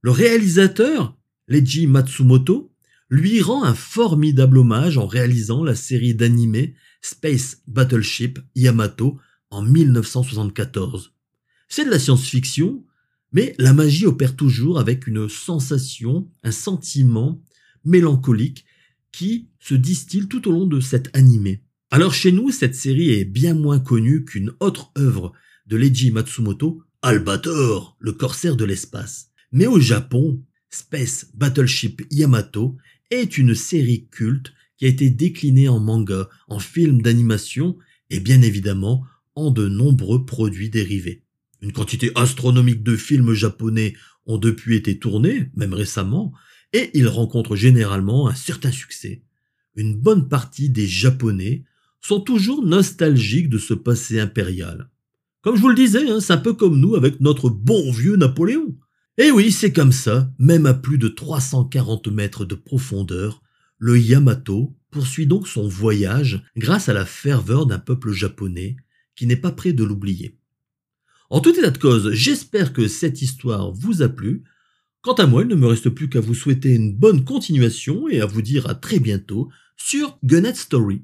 Le 0.00 0.10
réalisateur, 0.12 1.16
Leiji 1.48 1.86
Matsumoto, 1.88 2.72
lui 3.10 3.40
rend 3.40 3.64
un 3.64 3.74
formidable 3.74 4.58
hommage 4.58 4.96
en 4.96 5.06
réalisant 5.06 5.64
la 5.64 5.74
série 5.74 6.14
d'animés 6.14 6.74
Space 7.00 7.62
Battleship 7.66 8.38
Yamato 8.54 9.18
en 9.50 9.62
1974. 9.62 11.14
C'est 11.68 11.84
de 11.84 11.90
la 11.90 11.98
science-fiction, 11.98 12.84
mais 13.32 13.54
la 13.58 13.72
magie 13.72 14.06
opère 14.06 14.36
toujours 14.36 14.78
avec 14.78 15.06
une 15.06 15.28
sensation, 15.28 16.30
un 16.44 16.52
sentiment 16.52 17.42
mélancolique 17.84 18.66
qui 19.10 19.48
se 19.58 19.74
distille 19.74 20.28
tout 20.28 20.46
au 20.48 20.52
long 20.52 20.66
de 20.66 20.80
cet 20.80 21.14
animé. 21.16 21.64
Alors 21.90 22.14
chez 22.14 22.30
nous, 22.30 22.50
cette 22.50 22.74
série 22.74 23.10
est 23.10 23.24
bien 23.24 23.54
moins 23.54 23.80
connue 23.80 24.24
qu'une 24.24 24.52
autre 24.60 24.92
œuvre 24.96 25.32
de 25.66 25.76
Leiji 25.76 26.10
Matsumoto, 26.12 26.82
Albator, 27.02 27.96
le 27.98 28.12
corsaire 28.12 28.56
de 28.56 28.64
l'espace. 28.64 29.27
Mais 29.52 29.66
au 29.66 29.80
Japon, 29.80 30.42
Space 30.70 31.30
Battleship 31.34 32.02
Yamato 32.10 32.76
est 33.10 33.38
une 33.38 33.54
série 33.54 34.06
culte 34.10 34.52
qui 34.76 34.84
a 34.84 34.88
été 34.88 35.10
déclinée 35.10 35.68
en 35.68 35.80
manga, 35.80 36.28
en 36.48 36.58
film 36.58 37.02
d'animation 37.02 37.76
et 38.10 38.20
bien 38.20 38.42
évidemment 38.42 39.04
en 39.34 39.50
de 39.50 39.68
nombreux 39.68 40.24
produits 40.24 40.70
dérivés. 40.70 41.24
Une 41.60 41.72
quantité 41.72 42.12
astronomique 42.14 42.82
de 42.82 42.96
films 42.96 43.32
japonais 43.32 43.94
ont 44.26 44.38
depuis 44.38 44.76
été 44.76 44.98
tournés, 44.98 45.50
même 45.56 45.74
récemment, 45.74 46.32
et 46.72 46.90
ils 46.94 47.08
rencontrent 47.08 47.56
généralement 47.56 48.28
un 48.28 48.34
certain 48.34 48.70
succès. 48.70 49.22
Une 49.74 49.96
bonne 49.96 50.28
partie 50.28 50.70
des 50.70 50.86
Japonais 50.86 51.64
sont 52.00 52.20
toujours 52.20 52.64
nostalgiques 52.64 53.48
de 53.48 53.58
ce 53.58 53.74
passé 53.74 54.20
impérial. 54.20 54.90
Comme 55.40 55.56
je 55.56 55.62
vous 55.62 55.68
le 55.68 55.74
disais, 55.74 56.08
hein, 56.08 56.20
c'est 56.20 56.32
un 56.32 56.38
peu 56.38 56.52
comme 56.52 56.78
nous 56.78 56.94
avec 56.94 57.20
notre 57.20 57.48
bon 57.48 57.90
vieux 57.90 58.16
Napoléon. 58.16 58.76
Et 59.20 59.32
oui, 59.32 59.50
c'est 59.50 59.72
comme 59.72 59.90
ça, 59.90 60.32
même 60.38 60.64
à 60.64 60.74
plus 60.74 60.96
de 60.96 61.08
340 61.08 62.06
mètres 62.06 62.44
de 62.44 62.54
profondeur, 62.54 63.42
le 63.76 63.98
Yamato 63.98 64.76
poursuit 64.92 65.26
donc 65.26 65.48
son 65.48 65.66
voyage 65.66 66.44
grâce 66.56 66.88
à 66.88 66.92
la 66.92 67.04
ferveur 67.04 67.66
d'un 67.66 67.80
peuple 67.80 68.12
japonais 68.12 68.76
qui 69.16 69.26
n'est 69.26 69.34
pas 69.34 69.50
prêt 69.50 69.72
de 69.72 69.82
l'oublier. 69.82 70.38
En 71.30 71.40
tout 71.40 71.50
état 71.50 71.70
de 71.70 71.78
cause, 71.78 72.12
j'espère 72.12 72.72
que 72.72 72.86
cette 72.86 73.20
histoire 73.20 73.72
vous 73.72 74.02
a 74.02 74.08
plu. 74.08 74.44
Quant 75.00 75.14
à 75.14 75.26
moi, 75.26 75.42
il 75.42 75.48
ne 75.48 75.56
me 75.56 75.66
reste 75.66 75.90
plus 75.90 76.08
qu'à 76.08 76.20
vous 76.20 76.34
souhaiter 76.34 76.76
une 76.76 76.94
bonne 76.94 77.24
continuation 77.24 78.08
et 78.08 78.20
à 78.20 78.26
vous 78.26 78.40
dire 78.40 78.70
à 78.70 78.76
très 78.76 79.00
bientôt 79.00 79.50
sur 79.76 80.16
Gunnet 80.22 80.54
Story. 80.54 81.02